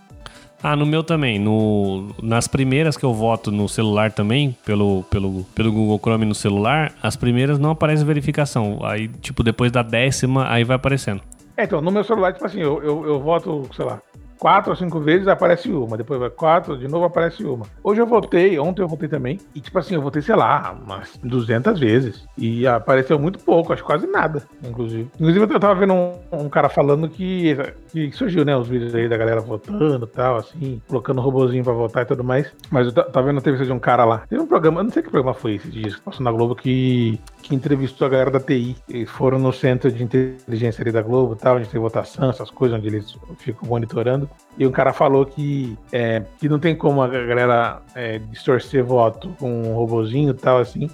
[0.62, 1.38] Ah, no meu também.
[1.38, 6.34] No, nas primeiras que eu voto no celular também, pelo, pelo, pelo Google Chrome no
[6.34, 8.78] celular, as primeiras não aparece verificação.
[8.82, 11.20] Aí, tipo, depois da décima, aí vai aparecendo.
[11.56, 14.00] É, então, no meu celular, tipo assim, eu, eu, eu voto, sei lá,
[14.42, 17.64] quatro ou cinco vezes aparece uma, depois vai quatro, de novo aparece uma.
[17.80, 21.16] Hoje eu votei, ontem eu votei também, e tipo assim, eu votei, sei lá, umas
[21.22, 22.24] 200 vezes.
[22.36, 25.08] E apareceu muito pouco, acho quase nada, inclusive.
[25.14, 27.56] Inclusive eu tava vendo um, um cara falando que,
[27.92, 31.72] que surgiu, né, os vídeos aí da galera votando e tal, assim, colocando robozinho pra
[31.72, 32.52] votar e tudo mais.
[32.70, 34.18] Mas eu tava vendo a entrevista de um cara lá.
[34.28, 36.54] Teve um programa, eu não sei que programa foi esse dia, que passou na Globo,
[36.54, 38.76] que, que entrevistou a galera da TI.
[38.88, 42.50] Eles foram no centro de inteligência ali da Globo e tal, onde tem votação, essas
[42.50, 44.28] coisas, onde eles ficam monitorando.
[44.56, 49.34] E um cara falou que, é, que não tem como a galera é, distorcer voto
[49.38, 50.90] com um robozinho e tal, assim.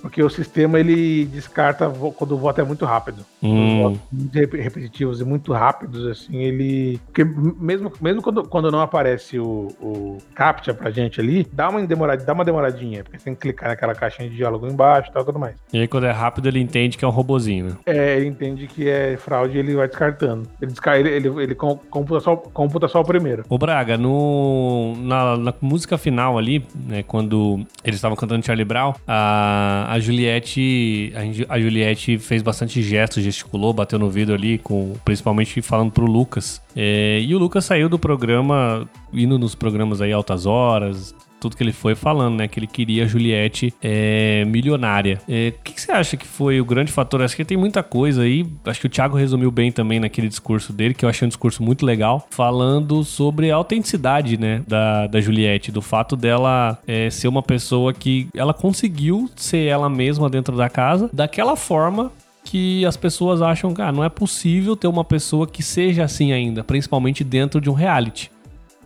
[0.00, 3.24] Porque o sistema ele descarta quando o voto é muito rápido.
[3.42, 3.82] Hum.
[3.82, 7.00] Votos muito repetitivos e muito rápidos, assim, ele.
[7.06, 11.86] Porque mesmo, mesmo quando, quando não aparece o, o CAPTCHA pra gente ali, dá uma,
[11.86, 15.12] demorada, dá uma demoradinha, porque você tem que clicar naquela caixinha de diálogo embaixo e
[15.12, 15.56] tal, tudo mais.
[15.72, 17.76] E aí, quando é rápido, ele entende que é um robozinho, né?
[17.86, 20.48] É, ele entende que é fraude e ele vai descartando.
[20.60, 23.44] Ele, descarta, ele, ele, ele computa, só, computa só o primeiro.
[23.48, 28.94] Ô, Braga, no, na, na música final ali, né, quando eles estavam cantando Charlie Brown,
[29.06, 31.12] a, a Juliette
[31.48, 36.06] a, a Juliette fez bastante gestos, gesticulou, bateu no vidro ali, com, principalmente falando pro
[36.06, 36.62] Lucas.
[36.76, 41.62] É, e o Lucas saiu do programa, indo nos programas aí altas horas, tudo que
[41.62, 42.46] ele foi falando, né?
[42.46, 45.20] Que ele queria a Juliette é, milionária.
[45.26, 47.22] O é, que, que, você acha que foi o grande fator?
[47.22, 48.46] Acho que tem muita coisa aí.
[48.64, 51.62] Acho que o Thiago resumiu bem também naquele discurso dele, que eu achei um discurso
[51.62, 54.62] muito legal, falando sobre a autenticidade, né?
[54.68, 59.88] Da, da Juliette, do fato dela é, ser uma pessoa que ela conseguiu ser ela
[59.88, 62.12] mesma dentro da casa, daquela forma
[62.44, 66.32] que as pessoas acham que ah, não é possível ter uma pessoa que seja assim
[66.32, 68.30] ainda, principalmente dentro de um reality.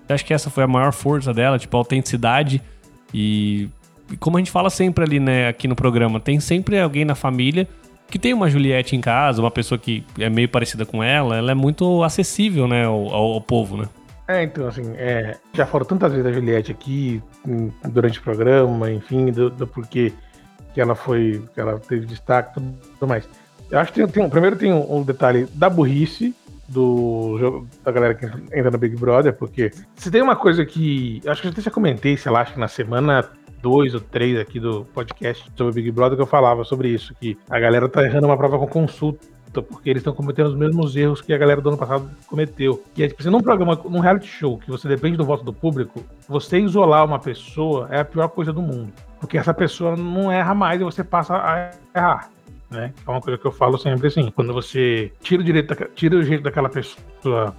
[0.09, 2.61] Acho que essa foi a maior força dela, tipo, a autenticidade
[3.13, 3.69] e,
[4.11, 7.15] e como a gente fala sempre ali, né, aqui no programa, tem sempre alguém na
[7.15, 7.67] família
[8.11, 11.51] que tem uma Juliette em casa, uma pessoa que é meio parecida com ela, ela
[11.51, 13.89] é muito acessível, né, ao, ao povo, né?
[14.27, 17.23] É, então, assim, é, já foram tantas vezes da Juliette aqui,
[17.89, 20.13] durante o programa, enfim, do, do porquê
[20.73, 23.29] que ela foi, que ela teve destaque tudo mais.
[23.71, 26.35] Eu acho que tem, tem, primeiro tem um, um detalhe da burrice,
[26.69, 31.21] do da galera que entra no Big Brother, porque se tem uma coisa que.
[31.27, 33.25] Acho que eu já comentei, sei lá, acho que na semana
[33.63, 37.39] 2 ou 3 aqui do podcast sobre Big Brother que eu falava sobre isso, que
[37.49, 39.35] a galera tá errando uma prova com consulta.
[39.55, 42.83] Porque eles estão cometendo os mesmos erros que a galera do ano passado cometeu.
[42.97, 46.03] E é tipo, num programa, num reality show, que você depende do voto do público,
[46.27, 48.93] você isolar uma pessoa é a pior coisa do mundo.
[49.21, 52.34] Porque essa pessoa não erra mais e você passa a errar
[52.75, 52.93] né?
[53.07, 56.23] É uma coisa que eu falo sempre assim, quando você tira o direito, tira o
[56.23, 57.55] jeito daquela pessoa,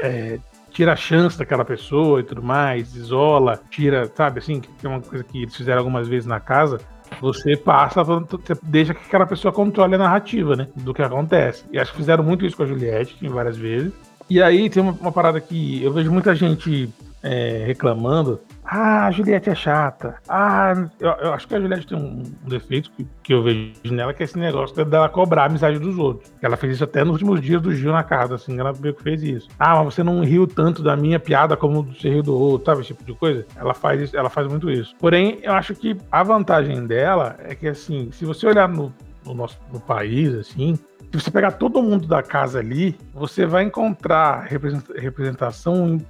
[0.00, 0.38] é,
[0.70, 5.00] tira a chance daquela pessoa e tudo mais, isola, tira, sabe assim, que é uma
[5.00, 6.80] coisa que eles fizeram algumas vezes na casa,
[7.20, 8.26] você passa, você
[8.62, 10.68] deixa que aquela pessoa controle a narrativa, né?
[10.76, 11.64] Do que acontece.
[11.72, 13.92] E acho que fizeram muito isso com a Juliette, várias vezes.
[14.28, 16.90] E aí tem uma, uma parada que eu vejo muita gente
[17.22, 20.16] é, reclamando ah, a Juliette é chata.
[20.28, 24.12] Ah, eu, eu, acho que a Juliette tem um, defeito que, que, eu vejo nela,
[24.12, 26.32] que é esse negócio dela cobrar a amizade dos outros.
[26.42, 29.02] Ela fez isso até nos últimos dias do Gil na casa, assim, ela meio que
[29.02, 29.48] fez isso.
[29.58, 32.80] Ah, mas você não riu tanto da minha piada como você riu do outro, sabe?
[32.80, 33.46] Esse tipo de coisa.
[33.54, 34.94] Ela faz isso, ela faz muito isso.
[34.98, 38.92] Porém, eu acho que a vantagem dela é que, assim, se você olhar no,
[39.24, 40.74] no nosso no país, assim,
[41.12, 44.48] se você pegar todo mundo da casa ali, você vai encontrar
[44.96, 46.00] representação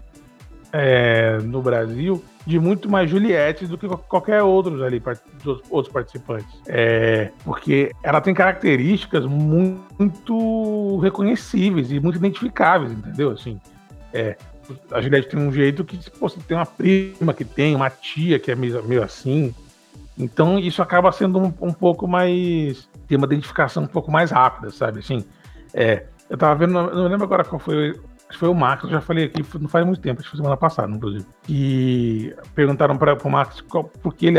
[0.73, 5.03] é, no Brasil de muito mais Juliette do que qualquer outro ali,
[5.69, 6.47] outros participantes.
[6.67, 13.33] É, porque ela tem características muito reconhecíveis e muito identificáveis, entendeu?
[13.33, 13.61] Assim,
[14.13, 14.37] é,
[14.93, 18.39] a Juliette tem um jeito que pô, você tem uma prima que tem, uma tia
[18.39, 19.53] que é meio, meio assim.
[20.17, 22.89] Então isso acaba sendo um, um, pouco mais.
[23.09, 25.01] tem uma identificação um pouco mais rápida, sabe?
[25.01, 25.25] Assim,
[25.75, 29.01] é, eu tava vendo, não lembro agora qual foi acho que foi o Marcos, já
[29.01, 31.27] falei aqui, não faz muito tempo, acho que foi semana passada, inclusive.
[31.49, 34.39] E perguntaram para o Marcos qual, por que ele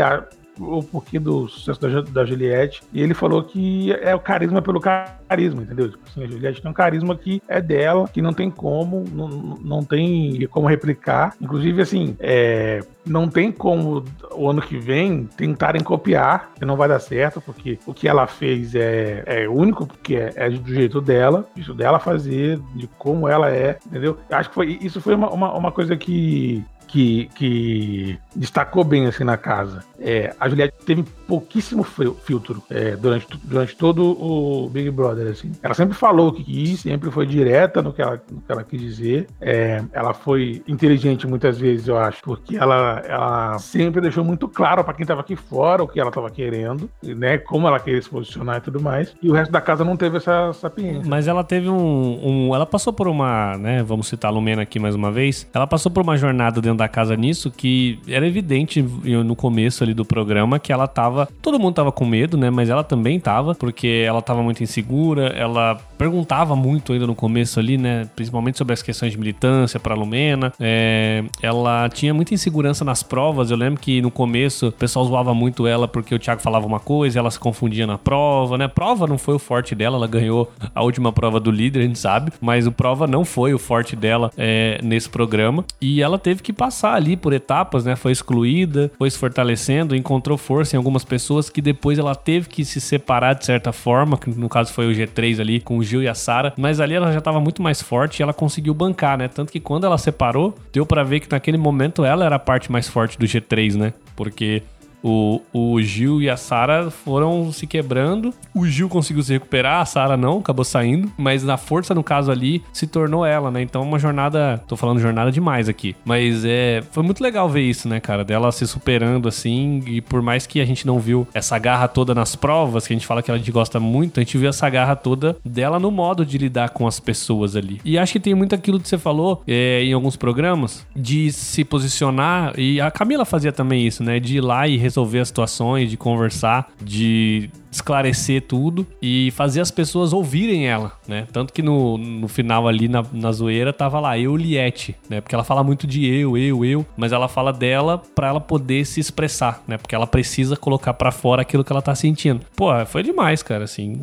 [0.58, 2.82] o porquê do sucesso da, da, Juliette.
[2.92, 5.90] E ele falou que é o carisma pelo carisma, entendeu?
[5.90, 9.28] Tipo assim, a Juliette tem um carisma que é dela, que não tem como, não,
[9.60, 11.34] não tem como replicar.
[11.40, 16.88] Inclusive, assim, é, não tem como o ano que vem tentarem copiar, que não vai
[16.88, 21.00] dar certo, porque o que ela fez é, é único, porque é, é do jeito
[21.00, 24.18] dela, isso dela fazer, de como ela é, entendeu?
[24.30, 29.24] Acho que foi, isso foi uma, uma, uma coisa que que, que destacou bem assim
[29.24, 29.84] na casa.
[30.00, 35.28] É, a Juliette teve pouquíssimo filtro é, durante, durante todo o Big Brother.
[35.28, 35.52] Assim.
[35.62, 38.64] Ela sempre falou o que quis, sempre foi direta no que ela, no que ela
[38.64, 39.26] quis dizer.
[39.40, 44.82] É, ela foi inteligente muitas vezes, eu acho, porque ela, ela sempre deixou muito claro
[44.82, 48.08] para quem estava aqui fora o que ela estava querendo, né, como ela queria se
[48.08, 49.14] posicionar e tudo mais.
[49.22, 51.02] E o resto da casa não teve essa sapiência.
[51.06, 53.82] Mas ela teve um, um, Ela passou por uma, né?
[53.82, 55.46] Vamos citar a Lumena aqui mais uma vez.
[55.52, 59.92] Ela passou por uma jornada dentro da casa nisso que era evidente no começo ali
[59.92, 61.28] do programa que ela tava.
[61.42, 62.48] Todo mundo tava com medo, né?
[62.48, 67.60] Mas ela também tava, porque ela tava muito insegura, ela perguntava muito ainda no começo
[67.60, 68.08] ali, né?
[68.16, 70.52] Principalmente sobre as questões de militância pra Lumena.
[70.58, 73.50] É, ela tinha muita insegurança nas provas.
[73.50, 76.80] Eu lembro que no começo o pessoal zoava muito ela porque o Thiago falava uma
[76.80, 78.68] coisa ela se confundia na prova, né?
[78.68, 81.98] Prova não foi o forte dela, ela ganhou a última prova do líder, a gente
[81.98, 85.64] sabe, mas o prova não foi o forte dela é, nesse programa.
[85.80, 87.96] E ela teve que passar passar ali por etapas, né?
[87.96, 92.62] Foi excluída, foi se fortalecendo, encontrou força em algumas pessoas que depois ela teve que
[92.62, 96.02] se separar de certa forma, que no caso foi o G3 ali com o Gil
[96.02, 99.16] e a Sara, mas ali ela já estava muito mais forte e ela conseguiu bancar,
[99.16, 99.28] né?
[99.28, 102.70] Tanto que quando ela separou, deu para ver que naquele momento ela era a parte
[102.70, 103.94] mais forte do G3, né?
[104.14, 104.62] Porque
[105.02, 108.32] o, o Gil e a Sara foram se quebrando.
[108.54, 111.10] O Gil conseguiu se recuperar, a Sara não, acabou saindo.
[111.16, 113.62] Mas na força, no caso ali, se tornou ela, né?
[113.62, 114.62] Então, uma jornada.
[114.66, 115.94] Tô falando jornada demais aqui.
[116.04, 116.82] Mas é.
[116.90, 118.24] Foi muito legal ver isso, né, cara?
[118.24, 119.82] Dela se superando assim.
[119.86, 122.96] E por mais que a gente não viu essa garra toda nas provas, que a
[122.96, 125.90] gente fala que a gente gosta muito, a gente viu essa garra toda dela no
[125.90, 127.80] modo de lidar com as pessoas ali.
[127.84, 131.64] E acho que tem muito aquilo que você falou é, em alguns programas, de se
[131.64, 132.52] posicionar.
[132.58, 134.18] E a Camila fazia também isso, né?
[134.18, 139.70] De ir lá e resolver as situações, de conversar, de esclarecer tudo e fazer as
[139.70, 141.26] pessoas ouvirem ela, né?
[141.32, 145.20] Tanto que no, no final ali na, na zoeira tava lá, eu Liette, né?
[145.20, 148.84] Porque ela fala muito de eu, eu, eu, mas ela fala dela para ela poder
[148.84, 149.76] se expressar, né?
[149.76, 152.40] Porque ela precisa colocar para fora aquilo que ela tá sentindo.
[152.56, 154.00] Pô, foi demais, cara, assim.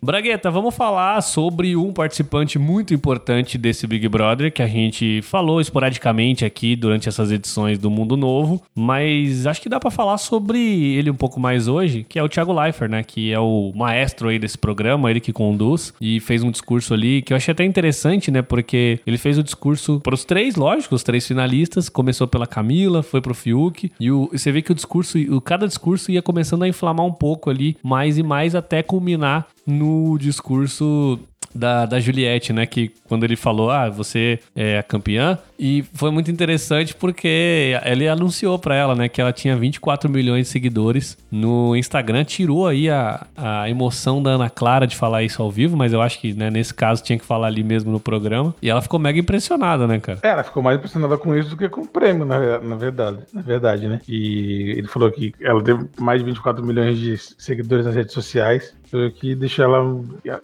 [0.00, 5.60] Bragueta, vamos falar sobre um participante muito importante desse Big Brother que a gente falou
[5.60, 10.58] esporadicamente aqui durante essas edições do Mundo Novo, mas acho que dá para falar sobre
[10.94, 14.28] ele um pouco mais hoje, que é o Thiago Leifert, né, que é o maestro
[14.28, 17.64] aí desse programa, ele que conduz e fez um discurso ali que eu achei até
[17.64, 22.28] interessante, né, porque ele fez o discurso para os três, lógico, os três finalistas, começou
[22.28, 26.12] pela Camila, foi pro Fiuk e, o, você vê que o discurso, o, cada discurso
[26.12, 31.20] ia começando a inflamar um pouco ali, mais e mais até culminar no discurso
[31.54, 32.66] da, da Juliette, né?
[32.66, 35.38] Que quando ele falou, ah, você é a campeã.
[35.58, 39.08] E foi muito interessante porque ele anunciou para ela, né?
[39.08, 42.24] Que ela tinha 24 milhões de seguidores no Instagram.
[42.24, 46.00] Tirou aí a, a emoção da Ana Clara de falar isso ao vivo, mas eu
[46.00, 48.54] acho que, né, nesse caso tinha que falar ali mesmo no programa.
[48.62, 50.20] E ela ficou mega impressionada, né, cara?
[50.22, 53.18] É, ela ficou mais impressionada com isso do que com o prêmio, na, na verdade.
[53.32, 54.00] Na verdade, né?
[54.08, 58.74] E ele falou que ela teve mais de 24 milhões de seguidores nas redes sociais
[59.16, 59.82] que deixa ela.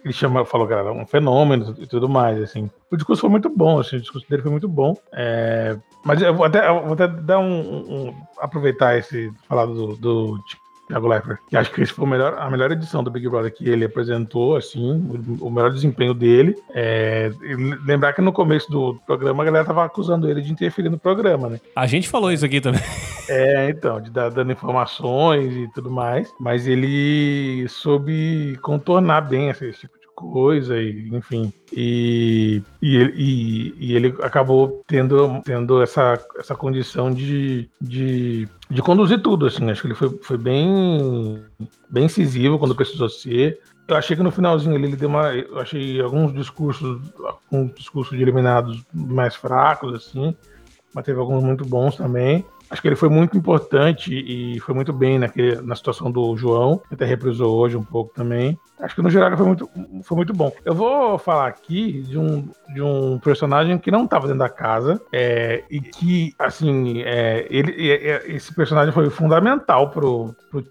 [0.03, 2.69] Ele chama, falou que era um fenômeno e tudo mais, assim.
[2.91, 4.95] O discurso foi muito bom, assim, o discurso dele foi muito bom.
[5.13, 9.95] É, mas eu vou até, eu vou até dar um, um, aproveitar esse falar do,
[9.95, 10.39] do
[10.87, 13.85] Thiago Leifert, acho que esse foi melhor, a melhor edição do Big Brother que ele
[13.85, 14.91] apresentou, assim,
[15.39, 16.55] o, o melhor desempenho dele.
[16.73, 17.31] É,
[17.85, 21.49] lembrar que no começo do programa a galera tava acusando ele de interferir no programa,
[21.49, 21.59] né?
[21.75, 22.81] A gente falou isso aqui também.
[23.27, 29.71] É, então, de dar dando informações e tudo mais, mas ele soube contornar bem esse
[29.71, 31.51] tipo de coisa, e, enfim.
[31.73, 39.21] E, e, e, e, ele acabou tendo, tendo essa, essa condição de, de, de conduzir
[39.21, 39.69] tudo, assim.
[39.69, 41.43] Acho que ele foi, foi bem,
[41.89, 43.59] bem incisivo quando precisou ser.
[43.87, 45.33] Eu achei que no finalzinho ele, ele deu uma.
[45.35, 46.99] Eu achei alguns discursos,
[47.51, 50.35] alguns discursos de eliminados mais fracos, assim,
[50.93, 52.43] mas teve alguns muito bons também.
[52.69, 56.81] Acho que ele foi muito importante e foi muito bem naquele, na situação do João,
[56.91, 58.57] até reprisou hoje um pouco também.
[58.79, 59.69] Acho que no geral foi muito,
[60.03, 60.51] foi muito bom.
[60.65, 65.01] Eu vou falar aqui de um, de um personagem que não estava dentro da casa
[65.13, 70.63] é, e que, assim, é, ele, é, esse personagem foi fundamental pro, pro,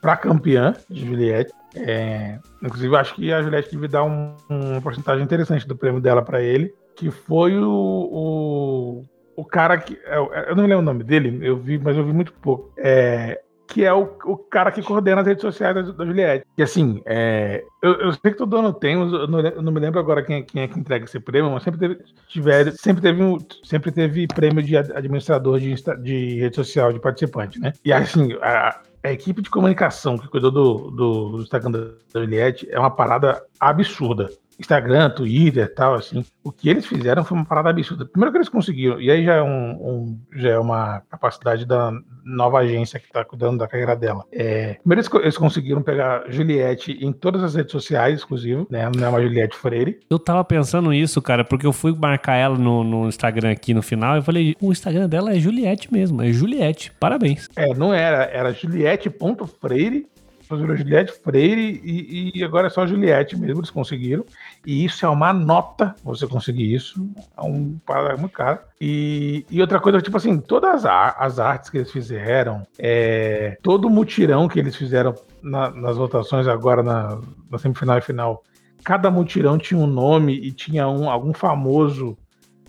[0.00, 1.52] pra campeã Juliette.
[1.76, 6.22] É, inclusive, acho que a Juliette devia dar um, uma porcentagem interessante do prêmio dela
[6.22, 9.04] para ele, que foi o, o
[9.36, 9.98] o cara que.
[10.04, 12.72] É eu não lembro o nome dele, eu vi, mas eu vi muito pouco.
[12.76, 16.46] É, que é o, o cara que coordena as redes sociais da, da Juliette.
[16.56, 19.80] E assim, é, eu, eu, sei que todo ano tem, eu não, eu não, me
[19.80, 23.22] lembro agora quem, quem, é que entrega esse prêmio, mas sempre teve, tiver, sempre teve,
[23.22, 27.72] um, sempre teve prêmio de administrador de, de rede social de participante, né?
[27.84, 32.68] E assim, a, a equipe de comunicação que cuidou do, do, do Instagram da Juliette
[32.70, 34.30] é uma parada absurda.
[34.58, 36.24] Instagram, Twitter tal, assim.
[36.42, 38.04] O que eles fizeram foi uma parada absurda.
[38.04, 41.92] Primeiro que eles conseguiram, e aí já é, um, um já é uma capacidade da
[42.24, 44.24] nova agência que está cuidando da carreira dela.
[44.32, 48.90] É, primeiro eles, eles, conseguiram pegar Juliette em todas as redes sociais, inclusive, né?
[48.94, 50.00] Não é uma Juliette Freire.
[50.08, 53.82] Eu tava pensando nisso, cara, porque eu fui marcar ela no, no Instagram aqui no
[53.82, 56.92] final e falei, o Instagram dela é Juliette mesmo, é Juliette.
[56.98, 57.48] Parabéns.
[57.56, 60.06] É, não era, era Juliette.freire
[60.50, 64.24] virou Juliette Freire e, e, agora é só Juliette mesmo, eles conseguiram.
[64.66, 68.60] E isso é uma nota, você conseguir isso, é um parada muito caro.
[68.80, 73.90] E, e outra coisa, tipo assim, todas as artes que eles fizeram, é, todo o
[73.90, 77.20] mutirão que eles fizeram na, nas votações agora na,
[77.50, 78.42] na semifinal e final,
[78.84, 82.16] cada mutirão tinha um nome e tinha um, algum famoso.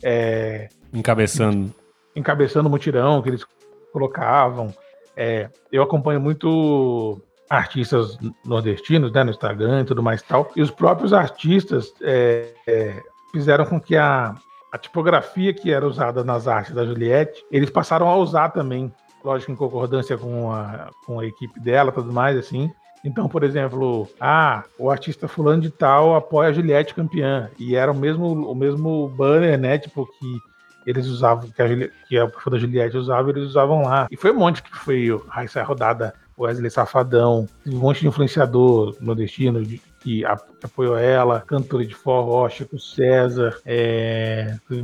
[0.02, 1.74] É, encabeçando.
[2.16, 3.46] Encabeçando o mutirão que eles
[3.92, 4.74] colocavam.
[5.16, 10.52] É, eu acompanho muito artistas nordestinos, né, no Instagram e tudo mais e tal.
[10.56, 14.36] E os próprios artistas é, é, fizeram com que a,
[14.72, 18.92] a tipografia que era usada nas artes da Juliette, eles passaram a usar também,
[19.24, 22.72] lógico, em concordância com a, com a equipe dela tudo mais, assim.
[23.04, 27.52] Então, por exemplo, ah, o artista fulano de tal apoia a Juliette campeã.
[27.60, 29.78] E era o mesmo, o mesmo banner, né?
[29.78, 30.40] Tipo, que
[30.88, 31.68] eles usavam, que a,
[32.08, 34.08] que a da Juliette usava, eles usavam lá.
[34.10, 39.64] E foi um monte que foi essa rodada Wesley Safadão, um monte de influenciador nordestino
[39.64, 40.24] de, que,
[40.64, 44.84] apoiou ela, cantora de forró, Chico César, é, teve,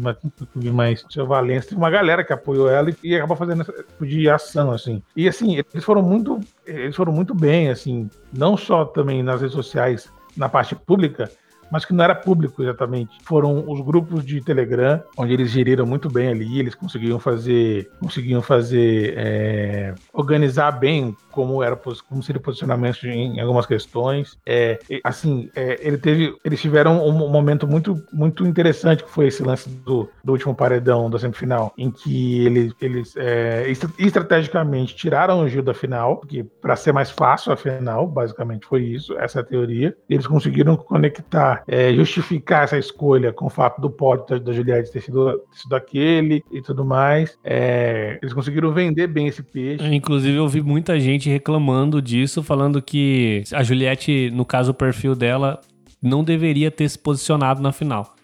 [0.71, 4.05] mais, Seu Valença, teve uma galera que apoiou ela e, e acabou fazendo essa tipo
[4.05, 5.03] de ação, assim.
[5.15, 9.55] E assim, eles foram muito, eles foram muito bem, assim, não só também nas redes
[9.55, 11.29] sociais, na parte pública,
[11.71, 13.17] mas que não era público exatamente.
[13.23, 18.41] Foram os grupos de Telegram, onde eles geriram muito bem ali, eles conseguiam fazer, conseguiam
[18.41, 24.37] fazer, é, organizar bem como era como seria o posicionamento em algumas questões.
[24.45, 29.41] É, assim, é, ele teve, eles tiveram um momento muito, muito interessante que foi esse
[29.41, 35.47] lance do, do último paredão da semifinal, em que eles, eles é, estrategicamente tiraram o
[35.47, 39.41] Gil da final, porque para ser mais fácil a final, basicamente foi isso, essa é
[39.41, 39.95] a teoria.
[40.09, 44.91] Eles conseguiram conectar é, justificar essa escolha com o fato do pódio da, da Juliette
[44.91, 47.37] ter sido, ter sido aquele e tudo mais.
[47.43, 49.85] É, eles conseguiram vender bem esse peixe.
[49.93, 55.15] Inclusive, eu vi muita gente reclamando disso, falando que a Juliette, no caso, o perfil
[55.15, 55.59] dela
[56.01, 58.15] não deveria ter se posicionado na final.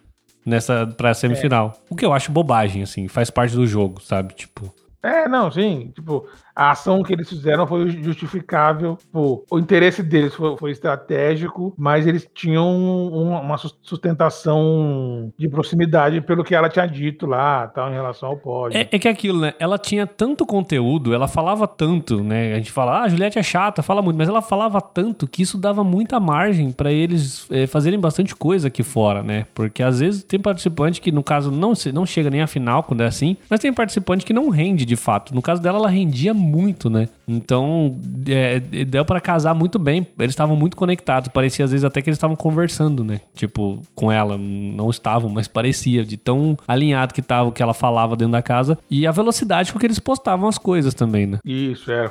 [0.45, 1.73] Nessa pra semifinal.
[1.75, 1.93] É.
[1.93, 4.33] O que eu acho bobagem, assim, faz parte do jogo, sabe?
[4.33, 4.73] Tipo.
[5.03, 5.91] É, não, sim.
[5.93, 6.25] Tipo,
[6.57, 8.97] a ação que eles fizeram foi justificável.
[9.13, 16.43] O interesse deles foi, foi estratégico, mas eles tinham um, uma sustentação de proximidade pelo
[16.43, 18.75] que ela tinha dito lá, tal, em relação ao pódio.
[18.75, 19.53] É, é que aquilo, né?
[19.59, 22.53] Ela tinha tanto conteúdo, ela falava tanto, né?
[22.53, 25.43] A gente fala, ah, a Juliette é chata, fala muito, mas ela falava tanto que
[25.43, 29.45] isso dava muita margem para eles é, fazerem bastante coisa aqui fora, né?
[29.53, 33.01] Porque às vezes tem participante que, no caso, não, não chega nem à final quando
[33.01, 35.35] é assim, mas tem participante que não rende de fato.
[35.35, 37.09] No caso dela, ela rendia muito muito, né?
[37.27, 37.95] Então,
[38.27, 40.07] é, deu para casar muito bem.
[40.17, 41.29] Eles estavam muito conectados.
[41.29, 43.21] Parecia às vezes até que eles estavam conversando, né?
[43.35, 44.37] Tipo, com ela.
[44.37, 46.05] Não estavam, mas parecia.
[46.05, 48.77] De tão alinhado que tava o que ela falava dentro da casa.
[48.89, 51.39] E a velocidade com que eles postavam as coisas também, né?
[51.43, 52.09] Isso, é.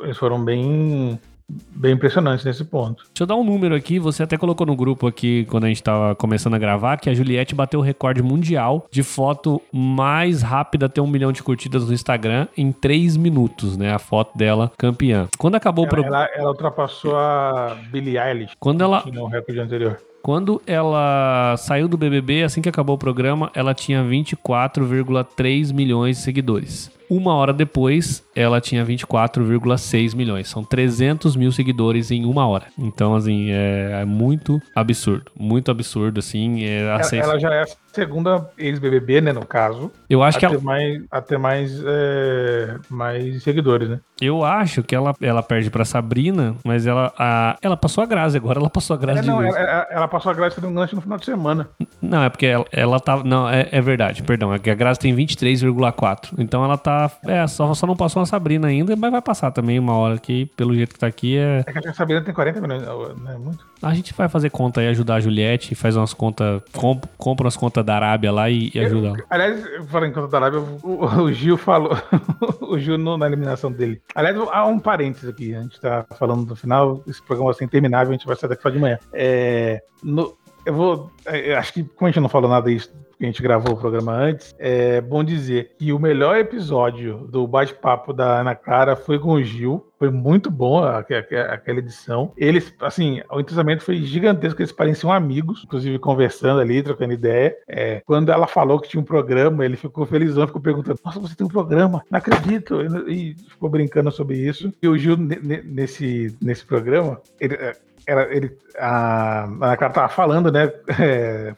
[0.00, 3.04] Eles foram bem bem impressionante nesse ponto.
[3.04, 5.82] Deixa eu dar um número aqui, você até colocou no grupo aqui quando a gente
[5.82, 10.86] tava começando a gravar, que a Juliette bateu o recorde mundial de foto mais rápida
[10.86, 13.92] a ter um milhão de curtidas no Instagram em três minutos, né?
[13.92, 15.28] A foto dela campeã.
[15.38, 16.16] Quando acabou ela, o programa...
[16.16, 18.52] Ela, ela, ultrapassou a Billie Eilish.
[18.58, 19.04] Quando ela...
[19.06, 20.00] No recorde anterior.
[20.22, 26.22] Quando ela saiu do BBB, assim que acabou o programa, ela tinha 24,3 milhões de
[26.22, 26.90] seguidores.
[27.10, 30.48] Uma hora depois, ela tinha 24,6 milhões.
[30.48, 32.66] São 300 mil seguidores em uma hora.
[32.78, 35.30] Então, assim, é, é muito absurdo.
[35.38, 36.64] Muito absurdo, assim.
[36.64, 39.90] É, ela, ela já é a segunda ex-BBB, né, no caso.
[40.08, 40.58] Eu acho que ela...
[40.60, 44.00] mais, a ter mais, é, mais seguidores, né?
[44.20, 48.36] Eu acho que ela, ela perde pra Sabrina, mas ela, a, ela passou a Grazi
[48.36, 48.58] agora.
[48.58, 51.02] Ela passou a Grazi é, de não, ela, ela, passou a Grazi um gancho no
[51.02, 51.68] final de semana.
[52.02, 53.22] Não, é porque ela, ela tá...
[53.24, 54.52] Não, é, é verdade, perdão.
[54.52, 56.34] É que a Grazi tem 23,4.
[56.38, 59.78] Então ela tá é, só, só não passou uma Sabrina ainda, mas vai passar também
[59.78, 61.64] uma hora que, pelo jeito que tá aqui, é.
[61.66, 63.66] É que a Sabrina tem 40 milhões, não é muito?
[63.80, 67.56] A gente vai fazer conta aí, ajudar a Juliette, faz umas contas, comp, compra umas
[67.56, 69.16] contas da Arábia lá e, e ajuda ela.
[69.30, 71.96] Aliás, falando em conta da Arábia, o, o Gil falou,
[72.60, 74.02] o Gil no, na eliminação dele.
[74.14, 77.64] Aliás, há um parênteses aqui, a gente tá falando no final, esse programa vai ser
[77.64, 78.98] interminável, a gente vai sair daqui só de manhã.
[79.12, 80.36] É, no,
[80.68, 81.10] eu vou.
[81.24, 83.74] É, eu acho que, como a gente não falou nada disso, que a gente gravou
[83.74, 88.94] o programa antes, é bom dizer que o melhor episódio do bate-papo da Ana Clara
[88.94, 89.84] foi com o Gil.
[89.98, 92.32] Foi muito bom aquela edição.
[92.36, 97.56] Eles, assim, o entrosamento foi gigantesco, eles pareciam amigos, inclusive conversando ali, trocando ideia.
[97.66, 101.34] É, quando ela falou que tinha um programa, ele ficou felizão, ficou perguntando: Nossa, você
[101.34, 102.04] tem um programa?
[102.08, 102.80] Não acredito!
[103.08, 104.72] E ficou brincando sobre isso.
[104.80, 107.72] E o Gil, nesse, nesse programa, ele, é,
[108.08, 110.72] era, ele, a Ana Clara tava falando, né?
[110.98, 111.54] É,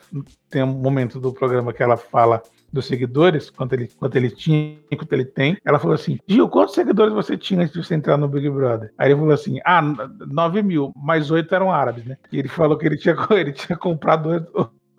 [0.51, 2.43] tem um momento do programa que ela fala
[2.73, 5.57] dos seguidores, quanto ele, quanto ele tinha, quanto ele tem.
[5.65, 8.93] Ela falou assim: Gil, quantos seguidores você tinha antes de você entrar no Big Brother?
[8.99, 12.17] Aí ele falou assim: Ah, 9 mil, mais 8 eram árabes, né?
[12.33, 14.45] E ele falou que ele tinha, ele tinha comprado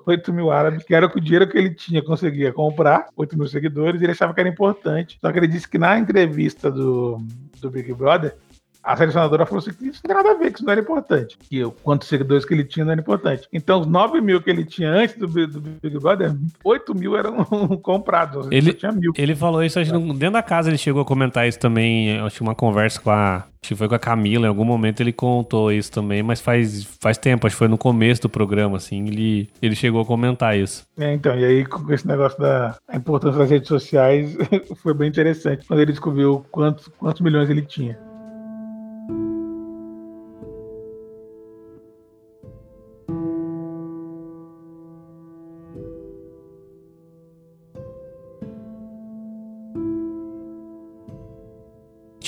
[0.07, 3.99] 8 mil árabes, que era o dinheiro que ele tinha, conseguia comprar 8 mil seguidores,
[3.99, 5.19] e ele achava que era importante.
[5.19, 7.21] Só que ele disse que na entrevista do,
[7.59, 8.37] do Big Brother,
[8.83, 10.81] a selecionadora falou assim que isso não tem nada a ver, que isso não era
[10.81, 11.37] importante.
[11.37, 13.47] Que o quantos seguidores que ele tinha não era importante.
[13.53, 17.43] Então, os 9 mil que ele tinha antes do, do Big Brother, 8 mil eram
[17.81, 18.47] comprados.
[18.51, 19.11] Ele, tinha mil.
[19.15, 22.19] ele falou isso, acho dentro da casa ele chegou a comentar isso também.
[22.19, 23.45] Acho que uma conversa com a.
[23.63, 26.83] Acho que foi com a Camila, em algum momento ele contou isso também, mas faz,
[26.99, 30.57] faz tempo, acho que foi no começo do programa, assim, ele, ele chegou a comentar
[30.57, 30.83] isso.
[30.97, 34.35] É, então, e aí com esse negócio da importância das redes sociais,
[34.81, 37.99] foi bem interessante quando ele descobriu quantos, quantos milhões ele tinha.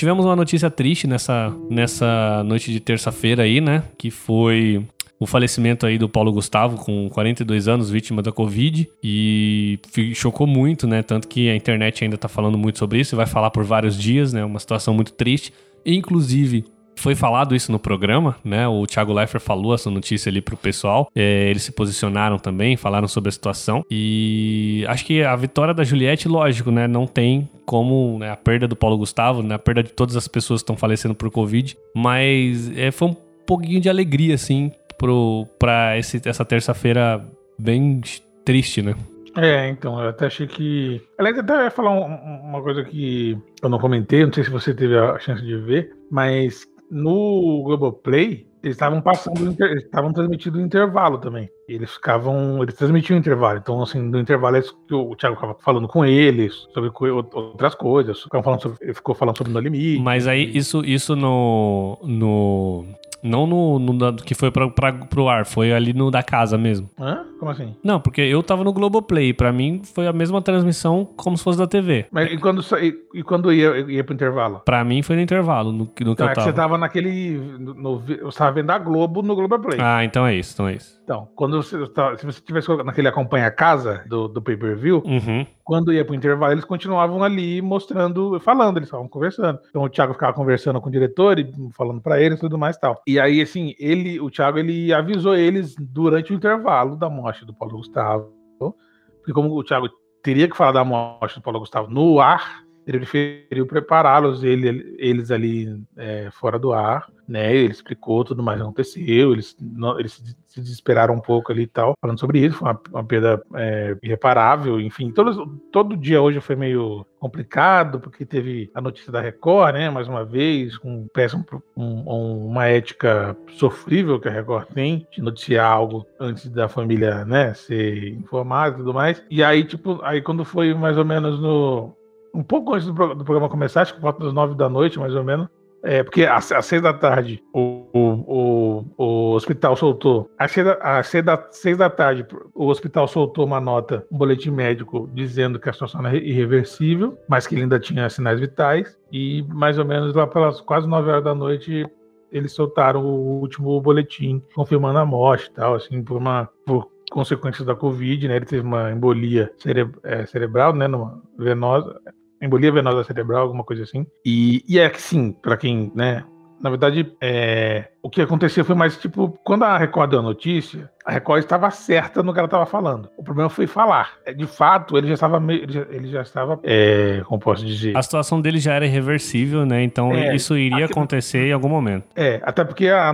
[0.04, 3.84] Tivemos uma notícia triste nessa, nessa noite de terça-feira aí, né?
[3.98, 4.86] Que foi
[5.18, 9.80] o falecimento aí do Paulo Gustavo, com 42 anos, vítima da Covid, e
[10.14, 11.02] chocou muito, né?
[11.02, 13.98] Tanto que a internet ainda tá falando muito sobre isso, e vai falar por vários
[13.98, 14.44] dias, né?
[14.44, 15.54] Uma situação muito triste.
[15.86, 16.66] Inclusive,
[16.96, 18.68] foi falado isso no programa, né?
[18.68, 21.10] O Thiago Leifert falou essa notícia ali pro pessoal.
[21.16, 23.86] É, eles se posicionaram também, falaram sobre a situação.
[23.90, 26.88] E acho que a vitória da Juliette, lógico, né?
[26.88, 29.56] Não tem como né, a perda do Paulo Gustavo, né?
[29.56, 31.78] A perda de todas as pessoas que estão falecendo por Covid.
[31.96, 33.16] Mas é, foi um
[33.46, 37.26] pouquinho de alegria, assim, pro, pra esse, essa terça-feira
[37.60, 38.02] bem
[38.46, 38.96] triste, né?
[39.36, 41.02] É, então, eu até achei que.
[41.18, 42.06] Aliás, até ia falar um,
[42.50, 45.92] uma coisa que eu não comentei, não sei se você teve a chance de ver,
[46.12, 51.50] mas no Globoplay, eles estavam passando, estavam transmitindo o intervalo também.
[51.68, 53.60] Eles ficavam, eles transmitiam o intervalo.
[53.60, 54.58] Então, assim, no intervalo
[54.92, 58.26] o Thiago ficava falando com eles sobre outras coisas.
[58.32, 60.02] Falando sobre, ele ficou falando sobre No Limite.
[60.02, 62.86] Mas aí, isso, isso no, no,
[63.24, 66.90] não no, no que foi pra, pra, pro ar, foi ali no da casa mesmo.
[67.00, 67.26] Hã?
[67.40, 67.76] Como assim?
[67.84, 69.34] Não, porque eu tava no Globoplay.
[69.34, 72.06] Pra mim foi a mesma transmissão como se fosse da TV.
[72.12, 74.62] Mas e quando, e, e quando ia, ia pro intervalo?
[74.66, 76.48] Pra mim foi no intervalo, no, no que então, eu é tava.
[76.48, 77.38] você tava naquele.
[77.60, 79.80] No, no, você tava vendo a Globo no Globoplay.
[79.82, 81.02] Ah, então é isso, então é isso.
[81.04, 81.78] Então, quando você
[82.18, 85.46] se você tivesse naquele acompanha casa do, do pay-per-view, uhum.
[85.64, 89.60] Quando ia pro intervalo, eles continuavam ali mostrando, falando, eles estavam conversando.
[89.70, 93.02] Então o Thiago ficava conversando com o diretor e falando para eles tudo mais tal.
[93.08, 97.54] E aí, assim, ele, o Thiago, ele avisou eles durante o intervalo da morte do
[97.54, 98.34] Paulo Gustavo.
[98.60, 99.90] Porque como o Thiago
[100.22, 105.32] teria que falar da morte do Paulo Gustavo no ar, ele preferiu prepará-los ele, eles
[105.32, 107.56] ali é, fora do ar, né?
[107.56, 111.68] Ele explicou tudo mais que aconteceu, eles, não, eles se desesperaram um pouco ali e
[111.68, 116.40] tal, falando sobre isso, foi uma, uma perda é, irreparável, enfim, todo, todo dia hoje
[116.40, 120.78] foi meio complicado, porque teve a notícia da Record, né, mais uma vez,
[121.14, 127.26] péssimo, um, uma ética sofrível que a Record tem, de noticiar algo antes da família,
[127.26, 131.40] né, ser informada e tudo mais, e aí, tipo, aí quando foi mais ou menos
[131.40, 131.96] no
[132.34, 135.16] um pouco antes do, do programa começar, acho que volta das nove da noite, mais
[135.16, 135.48] ou menos.
[135.86, 140.32] É, porque às, seis da tarde o, o, o, o hospital soltou.
[140.40, 142.26] Às seis, da, às seis, da, seis da tarde
[142.56, 147.46] o hospital soltou uma nota, um boletim médico, dizendo que a situação era irreversível, mas
[147.46, 148.98] que ele ainda tinha sinais vitais.
[149.12, 151.86] E mais ou menos lá pelas quase nove horas da noite
[152.32, 156.50] eles soltaram o último boletim confirmando a morte e tal, assim, por uma.
[156.66, 158.38] Por consequências da Covid, né?
[158.38, 160.88] Ele teve uma embolia cere é, cerebral, né?
[160.88, 162.02] Numa venosa,
[162.44, 164.06] embolia venosa cerebral, alguma coisa assim.
[164.26, 166.24] E, e é que sim, para quem, né?
[166.64, 170.90] Na verdade, é, o que aconteceu foi mais tipo, quando a Record deu a notícia,
[171.06, 173.10] a Record estava certa no que ela estava falando.
[173.18, 174.14] O problema foi falar.
[174.26, 177.98] É, de fato, ele já estava ele já, ele já estava, é, como posso dizer.
[177.98, 179.84] A situação dele já era irreversível, né?
[179.84, 182.06] Então é, isso iria acontecer em algum momento.
[182.16, 183.14] É, até porque a, a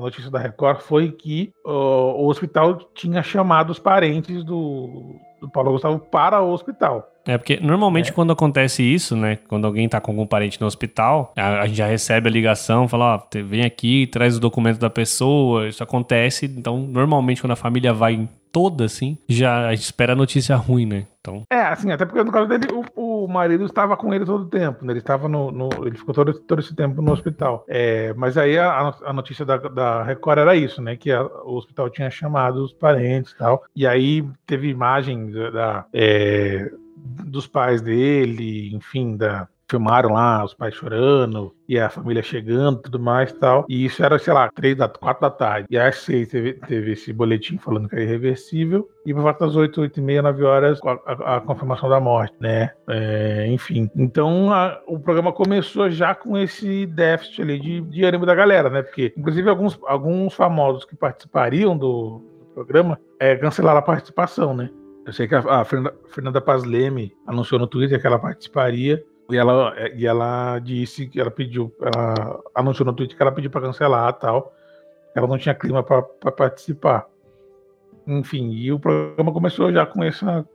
[0.00, 5.72] notícia da Record foi que o, o hospital tinha chamado os parentes do, do Paulo
[5.72, 7.10] Gustavo para o hospital.
[7.26, 8.12] É porque normalmente é.
[8.12, 9.38] quando acontece isso, né?
[9.48, 12.88] Quando alguém tá com algum parente no hospital, a, a gente já recebe a ligação,
[12.88, 16.46] fala, ó, vem aqui, traz o documento da pessoa, isso acontece.
[16.46, 20.86] Então, normalmente quando a família vai toda, assim, já a gente espera a notícia ruim,
[20.86, 21.06] né?
[21.20, 21.42] Então...
[21.52, 24.48] É, assim, até porque no caso dele, o, o marido estava com ele todo o
[24.48, 24.92] tempo, né?
[24.92, 27.64] Ele estava no, no, Ele ficou todo, todo esse tempo no hospital.
[27.68, 30.96] É, mas aí a, a notícia da, da Record era isso, né?
[30.96, 33.64] Que a, o hospital tinha chamado os parentes e tal.
[33.74, 35.50] E aí teve imagens da.
[35.50, 36.70] da é,
[37.02, 42.98] dos pais dele, enfim, da, filmaram lá os pais chorando e a família chegando tudo
[42.98, 43.64] mais e tal.
[43.68, 45.68] E isso era, sei lá, três da, quatro da tarde.
[45.70, 48.88] E às seis teve, teve esse boletim falando que era irreversível.
[49.06, 52.00] E por volta das oito, oito e meia, nove horas, a, a, a confirmação da
[52.00, 52.72] morte, né?
[52.88, 53.88] É, enfim.
[53.94, 58.68] Então a, o programa começou já com esse déficit ali de, de ânimo da galera,
[58.68, 58.82] né?
[58.82, 64.70] Porque, inclusive, alguns, alguns famosos que participariam do, do programa é, cancelaram a participação, né?
[65.06, 69.02] Eu sei que a, a Fernanda, Fernanda Paz Leme anunciou no Twitter que ela participaria,
[69.32, 73.50] E ela, e ela disse que ela pediu, ela anunciou no Twitter que ela pediu
[73.50, 74.54] para cancelar tal.
[75.14, 76.02] Ela não tinha clima para
[76.32, 77.06] participar.
[78.06, 80.46] Enfim, e o programa começou já com, essa,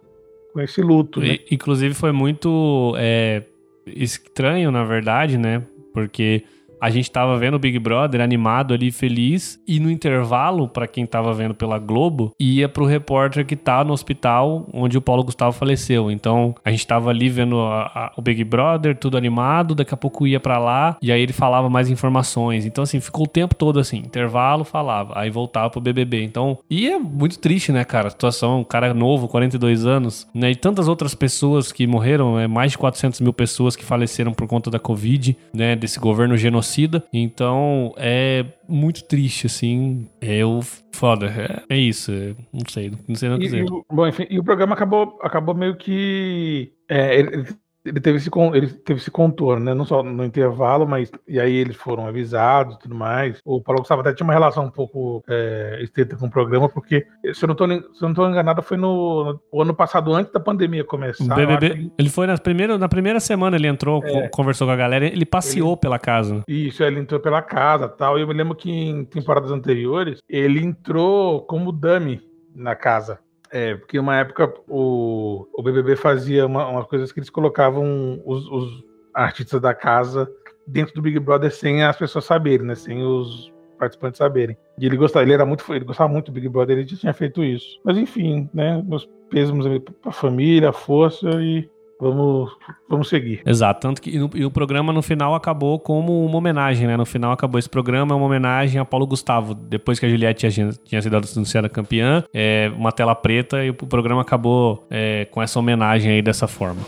[0.53, 1.19] com esse luto.
[1.19, 1.39] Né?
[1.51, 3.43] Inclusive foi muito é,
[3.86, 5.63] estranho, na verdade, né?
[5.93, 6.43] Porque
[6.80, 11.05] a gente tava vendo o Big Brother animado ali, feliz, e no intervalo, para quem
[11.05, 15.51] tava vendo pela Globo, ia pro repórter que tá no hospital onde o Paulo Gustavo
[15.53, 16.11] faleceu.
[16.11, 19.97] Então, a gente tava ali vendo a, a, o Big Brother, tudo animado, daqui a
[19.97, 22.65] pouco ia para lá, e aí ele falava mais informações.
[22.65, 26.23] Então, assim, ficou o tempo todo assim, intervalo, falava, aí voltava pro BBB.
[26.23, 28.07] Então, e é muito triste, né, cara?
[28.07, 32.47] A situação, um cara novo, 42 anos, né, e tantas outras pessoas que morreram, é
[32.47, 36.64] mais de 400 mil pessoas que faleceram por conta da Covid, né, desse governo genocida
[36.66, 37.03] genocida.
[37.13, 40.09] Então é muito triste, assim.
[40.20, 40.61] É o
[40.91, 41.28] foda.
[41.28, 42.11] É, é isso.
[42.11, 43.63] É, não sei, não sei o que dizer.
[43.63, 46.74] E, bom, enfim, e o programa acabou, acabou meio que.
[46.89, 47.47] É, ele,
[47.86, 49.74] ele teve esse, ele teve esse contorno, né?
[49.74, 53.40] Não só no intervalo, mas e aí eles foram avisados e tudo mais.
[53.46, 57.06] O Paulo Gustavo até tinha uma relação um pouco é, estreita com o programa, porque,
[57.34, 60.34] se eu não tô, se eu não tô enganado, foi no, no ano passado, antes
[60.34, 61.36] da pandemia começar.
[61.36, 61.92] BBB, ele...
[61.98, 64.28] ele foi nas primeira, na primeira semana, ele entrou, é.
[64.30, 66.42] conversou com a galera, ele passeou ele, pela casa.
[66.48, 68.18] Isso, ele entrou pela casa tal.
[68.18, 72.22] E eu me lembro que em temporadas anteriores, ele entrou como dummy
[72.56, 73.20] na casa.
[73.56, 78.45] É, porque uma época o, o BBB fazia uma, umas coisas que eles colocavam os,
[78.51, 78.84] os,
[79.14, 80.30] artistas da casa
[80.68, 82.76] dentro do Big Brother sem as pessoas saberem, né?
[82.76, 84.58] Sem os participantes saberem.
[84.78, 87.14] E ele gostava, ele era muito, ele gostava muito do Big Brother, ele já tinha
[87.14, 87.80] feito isso.
[87.86, 88.84] Mas enfim, né?
[88.86, 89.58] Meus pesos
[90.01, 91.70] para a família, força e
[92.00, 92.52] Vamos,
[92.89, 93.41] vamos seguir.
[93.46, 96.98] Exato, tanto que e, no, e, o programa no final acabou como uma homenagem, né?
[96.98, 99.54] No final acabou esse programa, é uma homenagem a Paulo Gustavo.
[99.54, 103.74] Depois que a Juliette tinha, tinha sido anunciada campeã, é, uma tela preta e o
[103.74, 106.82] programa acabou é, com essa homenagem aí dessa forma.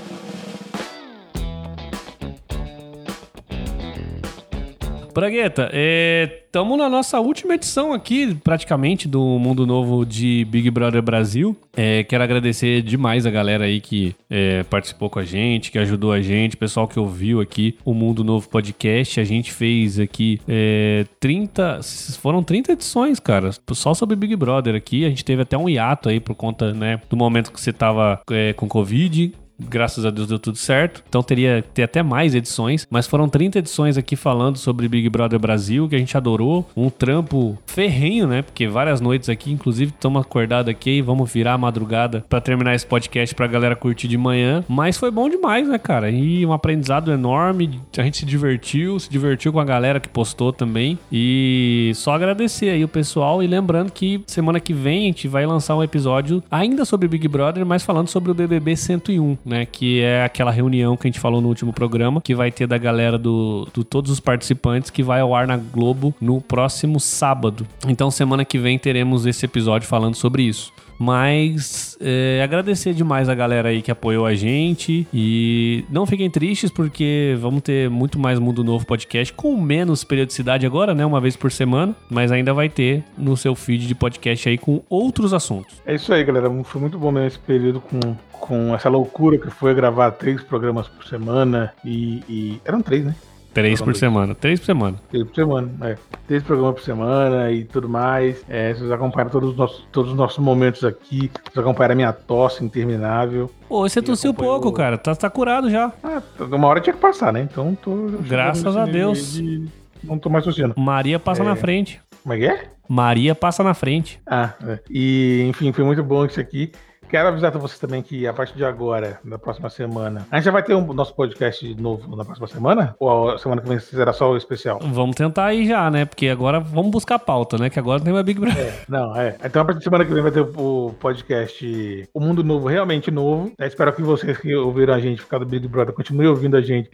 [5.18, 11.02] Bragueta, estamos é, na nossa última edição aqui, praticamente, do Mundo Novo de Big Brother
[11.02, 11.58] Brasil.
[11.76, 16.12] É, quero agradecer demais a galera aí que é, participou com a gente, que ajudou
[16.12, 19.20] a gente, pessoal que ouviu aqui o Mundo Novo Podcast.
[19.20, 21.80] A gente fez aqui é, 30.
[22.22, 25.04] Foram 30 edições, cara, só sobre Big Brother aqui.
[25.04, 28.22] A gente teve até um hiato aí por conta, né, do momento que você tava
[28.30, 31.04] é, com Covid graças a Deus deu tudo certo.
[31.08, 35.40] Então teria ter até mais edições, mas foram 30 edições aqui falando sobre Big Brother
[35.40, 36.68] Brasil, que a gente adorou.
[36.76, 38.42] Um trampo ferrenho, né?
[38.42, 42.76] Porque várias noites aqui, inclusive, estamos acordados aqui e vamos virar a madrugada para terminar
[42.76, 44.64] esse podcast pra galera curtir de manhã.
[44.68, 46.10] Mas foi bom demais, né, cara?
[46.10, 47.80] E um aprendizado enorme.
[47.98, 50.98] A gente se divertiu, se divertiu com a galera que postou também.
[51.12, 55.46] E só agradecer aí o pessoal e lembrando que semana que vem a gente vai
[55.46, 59.66] lançar um episódio ainda sobre Big Brother, mas falando sobre o BBB 101 né?
[59.66, 62.78] Que é aquela reunião que a gente falou no último programa, que vai ter da
[62.78, 67.66] galera do, do todos os participantes, que vai ao ar na Globo no próximo sábado.
[67.88, 70.72] Então, semana que vem teremos esse episódio falando sobre isso.
[71.00, 75.08] Mas é, agradecer demais a galera aí que apoiou a gente.
[75.14, 80.66] E não fiquem tristes, porque vamos ter muito mais Mundo Novo Podcast com menos periodicidade
[80.66, 81.06] agora, né?
[81.06, 81.96] Uma vez por semana.
[82.10, 85.82] Mas ainda vai ter no seu feed de podcast aí com outros assuntos.
[85.86, 86.50] É isso aí, galera.
[86.64, 90.88] Foi muito bom mesmo esse período com, com essa loucura que foi gravar três programas
[90.88, 91.74] por semana.
[91.84, 92.62] E, e...
[92.66, 93.16] eram três, né?
[93.58, 94.36] Três por semana.
[94.36, 95.02] Três por semana.
[95.10, 95.98] Três por semana, é.
[96.28, 98.46] Três programas por semana e tudo mais.
[98.48, 101.32] É, vocês acompanham todos os nossos, todos os nossos momentos aqui.
[101.44, 103.50] Vocês acompanham a minha tosse interminável.
[103.68, 104.96] Pô, você tossiu pouco, cara.
[104.96, 105.92] Tá, tá curado já.
[106.04, 107.42] Ah, uma hora tinha que passar, né?
[107.42, 107.96] Então tô.
[108.30, 109.34] Graças a Deus.
[109.34, 109.66] De...
[110.04, 110.76] Não tô mais tossindo.
[110.78, 111.46] Maria passa é...
[111.46, 112.00] na frente.
[112.22, 112.70] Como é que é?
[112.88, 114.20] Maria passa na frente.
[114.28, 114.80] Ah, é.
[114.88, 116.72] e enfim, foi muito bom isso aqui.
[117.10, 120.46] Quero avisar para vocês também que a partir de agora, na próxima semana, a gente
[120.46, 122.96] já vai ter um nosso podcast novo na próxima semana?
[123.00, 124.80] Ou a semana que vem será só o especial?
[124.82, 126.04] Vamos tentar aí já, né?
[126.06, 127.70] Porque agora vamos buscar a pauta, né?
[127.70, 128.58] Que agora tem uma Big Brother.
[128.66, 129.38] É, não, é.
[129.44, 133.10] Então a partir de semana que vem vai ter o podcast O Mundo Novo, realmente
[133.10, 133.54] novo.
[133.58, 136.62] Eu espero que vocês que ouviram a gente ficar do Big Brother continuem ouvindo a
[136.62, 136.90] gente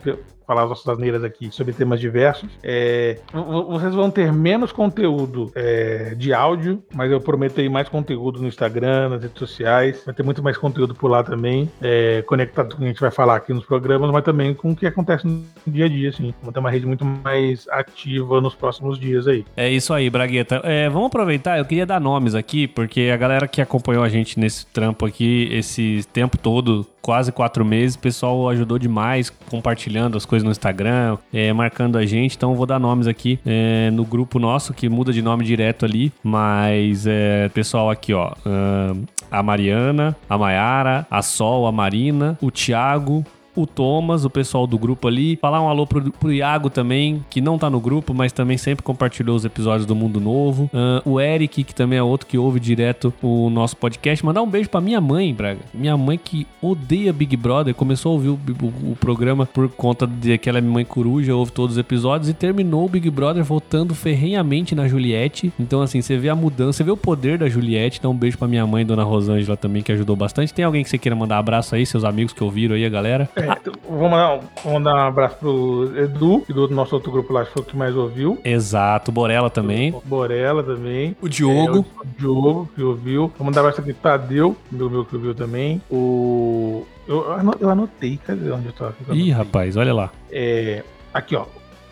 [0.46, 2.50] falar as nossas asneiras aqui sobre temas diversos.
[2.62, 8.42] É, vocês vão ter menos conteúdo é, de áudio, mas eu prometo aí mais conteúdo
[8.42, 10.03] no Instagram, nas redes sociais.
[10.06, 13.02] Vai ter muito mais conteúdo por lá também, é, conectado com o que a gente
[13.02, 16.10] vai falar aqui nos programas, mas também com o que acontece no dia a dia,
[16.10, 16.34] assim.
[16.40, 19.46] Vamos ter uma rede muito mais ativa nos próximos dias aí.
[19.56, 20.62] É isso aí, Bragueta.
[20.64, 24.40] É, vamos aproveitar, eu queria dar nomes aqui, porque a galera que acompanhou a gente
[24.40, 30.26] nesse trampo aqui, esse tempo todo, quase quatro meses, o pessoal ajudou demais, compartilhando as
[30.26, 32.36] coisas no Instagram, é, marcando a gente.
[32.38, 36.12] Então, vou dar nomes aqui é, no grupo nosso, que muda de nome direto ali,
[36.24, 38.32] mas é, pessoal aqui, ó.
[38.46, 43.26] Uh, a Mariana, a Maiara, a Sol, a Marina, o Thiago,
[43.56, 45.38] o Thomas, o pessoal do grupo ali.
[45.38, 48.84] Falar um alô pro, pro Iago também, que não tá no grupo, mas também sempre
[48.84, 50.70] compartilhou os episódios do Mundo Novo.
[50.74, 54.26] Uh, o Eric, que também é outro que ouve direto o nosso podcast.
[54.26, 55.60] Mandar um beijo pra minha mãe, Braga.
[55.74, 60.08] Minha mãe que odeia Big Brother, começou a ouvir o, o, o programa por conta
[60.08, 63.10] de que ela é minha mãe coruja, ouve todos os episódios e terminou o Big
[63.10, 65.52] Brother votando ferrenhamente na Juliette.
[65.60, 68.00] Então, assim, você vê a mudança, você vê o poder da Juliette.
[68.00, 70.54] Então, um beijo pra minha mãe, Dona Rosângela, também, que ajudou bastante.
[70.54, 73.30] Tem alguém que você queira mandar abraço aí, seus amigos que ouviram aí, a galera?
[73.88, 77.62] Vou, mandar, vou mandar um abraço pro Edu, que do nosso outro grupo lá foi
[77.62, 78.40] o que mais ouviu.
[78.44, 79.94] Exato, Borella também.
[80.06, 81.16] Borella também.
[81.22, 81.78] O Diogo.
[81.78, 83.32] É, o Diogo, que ouviu.
[83.38, 85.82] Vou mandar um abraço aqui pro Tadeu, meu, meu que ouviu também.
[85.90, 86.86] O.
[87.08, 87.26] Eu,
[87.60, 88.94] eu anotei, cadê onde eu?
[89.08, 90.10] Eu Ih, rapaz, olha lá.
[90.32, 90.84] É,
[91.14, 91.46] aqui, ó.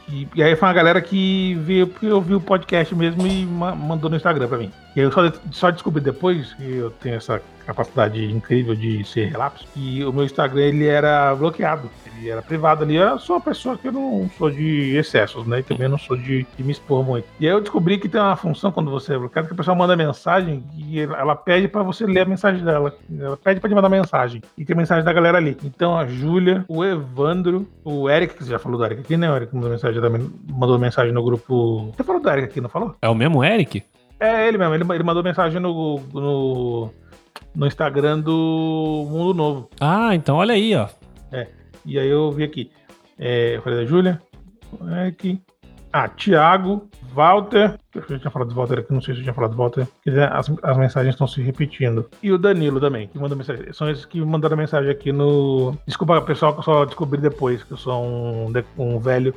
[0.09, 3.45] E, e, aí foi uma galera que veio porque eu vi o podcast mesmo e
[3.45, 4.71] ma mandou no Instagram pra mim.
[4.95, 9.25] E aí eu só, só descobri depois que eu tenho essa capacidade incrível de ser
[9.25, 11.89] relapso, que o meu Instagram ele era bloqueado.
[12.17, 12.95] Ele era privado ali.
[12.95, 15.59] Eu sou uma pessoa que eu não sou de excessos, né?
[15.59, 17.27] E também não sou de, de me expor muito.
[17.39, 19.75] E aí eu descobri que tem uma função quando você é bloqueado que a pessoa
[19.75, 22.95] manda mensagem e ela pede para você ler a mensagem dela.
[23.19, 24.41] Ela pede para te mandar mensagem.
[24.57, 25.57] E tem mensagem da galera ali.
[25.63, 29.31] Então a Júlia, o Evandro, o Eric, que você já falou do Eric aqui, né?
[29.31, 30.01] O Eric mandou mensagem,
[30.47, 31.91] mandou mensagem no grupo.
[31.95, 32.95] Você falou do Eric aqui, não falou?
[33.01, 33.83] É o mesmo Eric?
[34.19, 34.75] É ele mesmo.
[34.75, 36.91] Ele, ele mandou mensagem no, no
[37.55, 39.69] no Instagram do Mundo Novo.
[39.79, 40.87] Ah, então olha aí, ó.
[41.31, 41.47] É.
[41.85, 42.71] E aí eu vi aqui.
[43.17, 44.21] É, eu falei da Júlia.
[44.89, 45.41] É aqui.
[45.93, 47.77] Ah, Thiago, Walter.
[47.93, 49.85] Eu já tinha falado do Walter aqui, não sei se eu tinha falado do Walter.
[50.31, 52.09] As, as mensagens estão se repetindo.
[52.23, 53.73] E o Danilo também, que mandou mensagem.
[53.73, 55.75] São esses que mandaram mensagem aqui no.
[55.85, 59.35] Desculpa, pessoal, que eu só descobri depois, que eu sou um, um velho,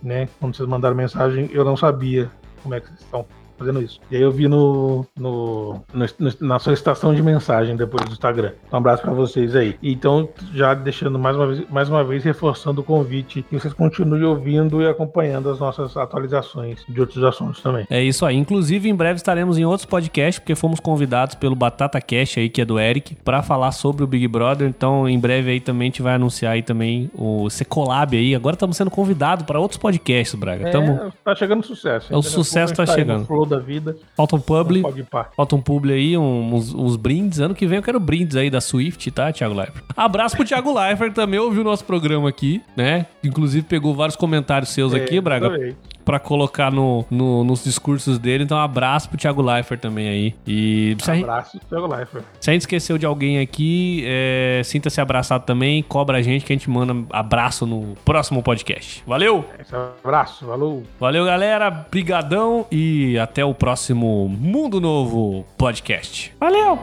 [0.00, 0.28] né?
[0.38, 2.30] Quando vocês mandaram mensagem, eu não sabia
[2.62, 3.26] como é que vocês estão
[3.58, 4.00] fazendo isso.
[4.10, 6.06] E aí eu vi no, no, no,
[6.40, 8.52] na solicitação de mensagem depois do Instagram.
[8.72, 9.76] Um abraço para vocês aí.
[9.82, 14.22] Então, já deixando mais uma vez, mais uma vez reforçando o convite que vocês continuem
[14.22, 17.86] ouvindo e acompanhando as nossas atualizações de outros assuntos também.
[17.90, 18.36] É isso aí.
[18.36, 22.60] Inclusive, em breve estaremos em outros podcasts, porque fomos convidados pelo Batata Cash aí, que
[22.60, 24.68] é do Eric, para falar sobre o Big Brother.
[24.68, 28.34] Então, em breve aí também a gente vai anunciar aí também o Secolab aí.
[28.34, 30.68] Agora estamos sendo convidados para outros podcasts, Braga.
[30.68, 31.12] É, Tamo...
[31.24, 32.12] tá chegando sucesso.
[32.12, 33.96] É, o sucesso tá chegando da vida.
[34.16, 34.82] Falta um publi.
[35.36, 37.40] Falta um publi aí, uns, uns, brindes.
[37.40, 39.84] Ano que vem eu quero brindes aí da Swift, tá, Thiago Leifert?
[39.96, 43.06] Abraço pro Thiago Leifert, também ouviu o nosso programa aqui, né?
[43.24, 45.46] Inclusive pegou vários comentários seus é, aqui, Braga.
[45.46, 45.76] Adorei
[46.08, 48.44] para colocar no, no, nos discursos dele.
[48.44, 50.34] Então, um abraço pro Thiago Leifert também aí.
[50.46, 52.24] E se abraço pro Thiago Leifert.
[52.40, 55.82] Se a gente esqueceu de alguém aqui, é, sinta-se abraçado também.
[55.82, 59.04] Cobra a gente que a gente manda abraço no próximo podcast.
[59.06, 59.44] Valeu!
[59.60, 60.82] Esse abraço, valeu!
[60.98, 61.68] Valeu, galera.
[61.68, 66.34] Brigadão e até o próximo Mundo Novo podcast.
[66.40, 66.78] Valeu!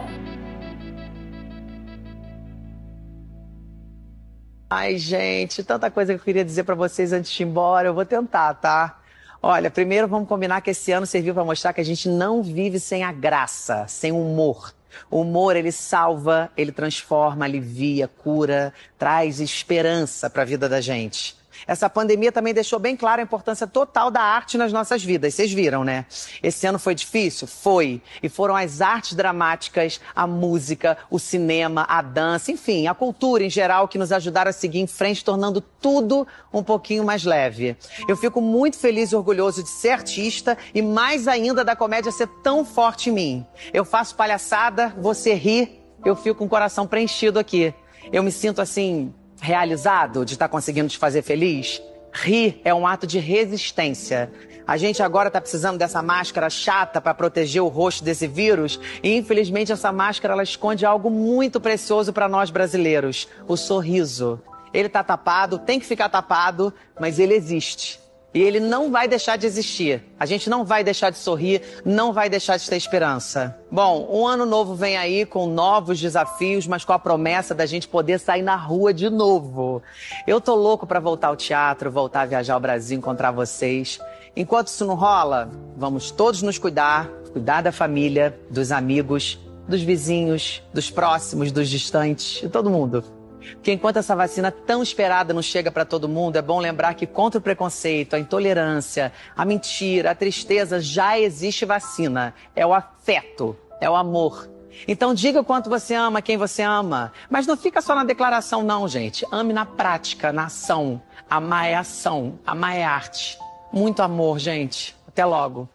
[4.70, 7.88] Ai, gente, tanta coisa que eu queria dizer para vocês antes de ir embora.
[7.88, 9.00] Eu vou tentar, tá?
[9.48, 12.80] Olha, primeiro vamos combinar que esse ano serviu para mostrar que a gente não vive
[12.80, 14.74] sem a graça, sem humor.
[15.08, 21.36] O humor, ele salva, ele transforma, alivia, cura, traz esperança para a vida da gente.
[21.66, 25.34] Essa pandemia também deixou bem clara a importância total da arte nas nossas vidas.
[25.34, 26.06] Vocês viram, né?
[26.42, 27.48] Esse ano foi difícil?
[27.48, 28.00] Foi.
[28.22, 33.50] E foram as artes dramáticas, a música, o cinema, a dança, enfim, a cultura em
[33.50, 37.76] geral que nos ajudaram a seguir em frente, tornando tudo um pouquinho mais leve.
[38.06, 42.28] Eu fico muito feliz e orgulhoso de ser artista e mais ainda da comédia ser
[42.42, 43.46] tão forte em mim.
[43.72, 47.74] Eu faço palhaçada, você ri, eu fico com o coração preenchido aqui.
[48.12, 51.82] Eu me sinto assim realizado de estar tá conseguindo te fazer feliz?
[52.12, 54.30] Rir é um ato de resistência.
[54.66, 59.16] A gente agora está precisando dessa máscara chata para proteger o rosto desse vírus e
[59.16, 64.40] infelizmente essa máscara ela esconde algo muito precioso para nós brasileiros: o sorriso.
[64.72, 68.00] Ele está tapado, tem que ficar tapado, mas ele existe.
[68.36, 70.04] E ele não vai deixar de existir.
[70.20, 73.58] A gente não vai deixar de sorrir, não vai deixar de ter esperança.
[73.70, 77.88] Bom, um ano novo vem aí com novos desafios, mas com a promessa da gente
[77.88, 79.82] poder sair na rua de novo.
[80.26, 83.98] Eu tô louco para voltar ao teatro, voltar a viajar ao Brasil, encontrar vocês.
[84.36, 90.62] Enquanto isso não rola, vamos todos nos cuidar, cuidar da família, dos amigos, dos vizinhos,
[90.74, 93.15] dos próximos, dos distantes, de todo mundo.
[93.54, 97.06] Porque enquanto essa vacina tão esperada não chega para todo mundo, é bom lembrar que
[97.06, 102.34] contra o preconceito, a intolerância, a mentira, a tristeza, já existe vacina.
[102.54, 104.48] É o afeto, é o amor.
[104.86, 107.12] Então diga o quanto você ama quem você ama.
[107.30, 109.24] Mas não fica só na declaração, não, gente.
[109.30, 111.00] Ame na prática, na ação.
[111.28, 113.38] Amar é ação, amar é arte.
[113.72, 114.94] Muito amor, gente.
[115.08, 115.68] Até logo.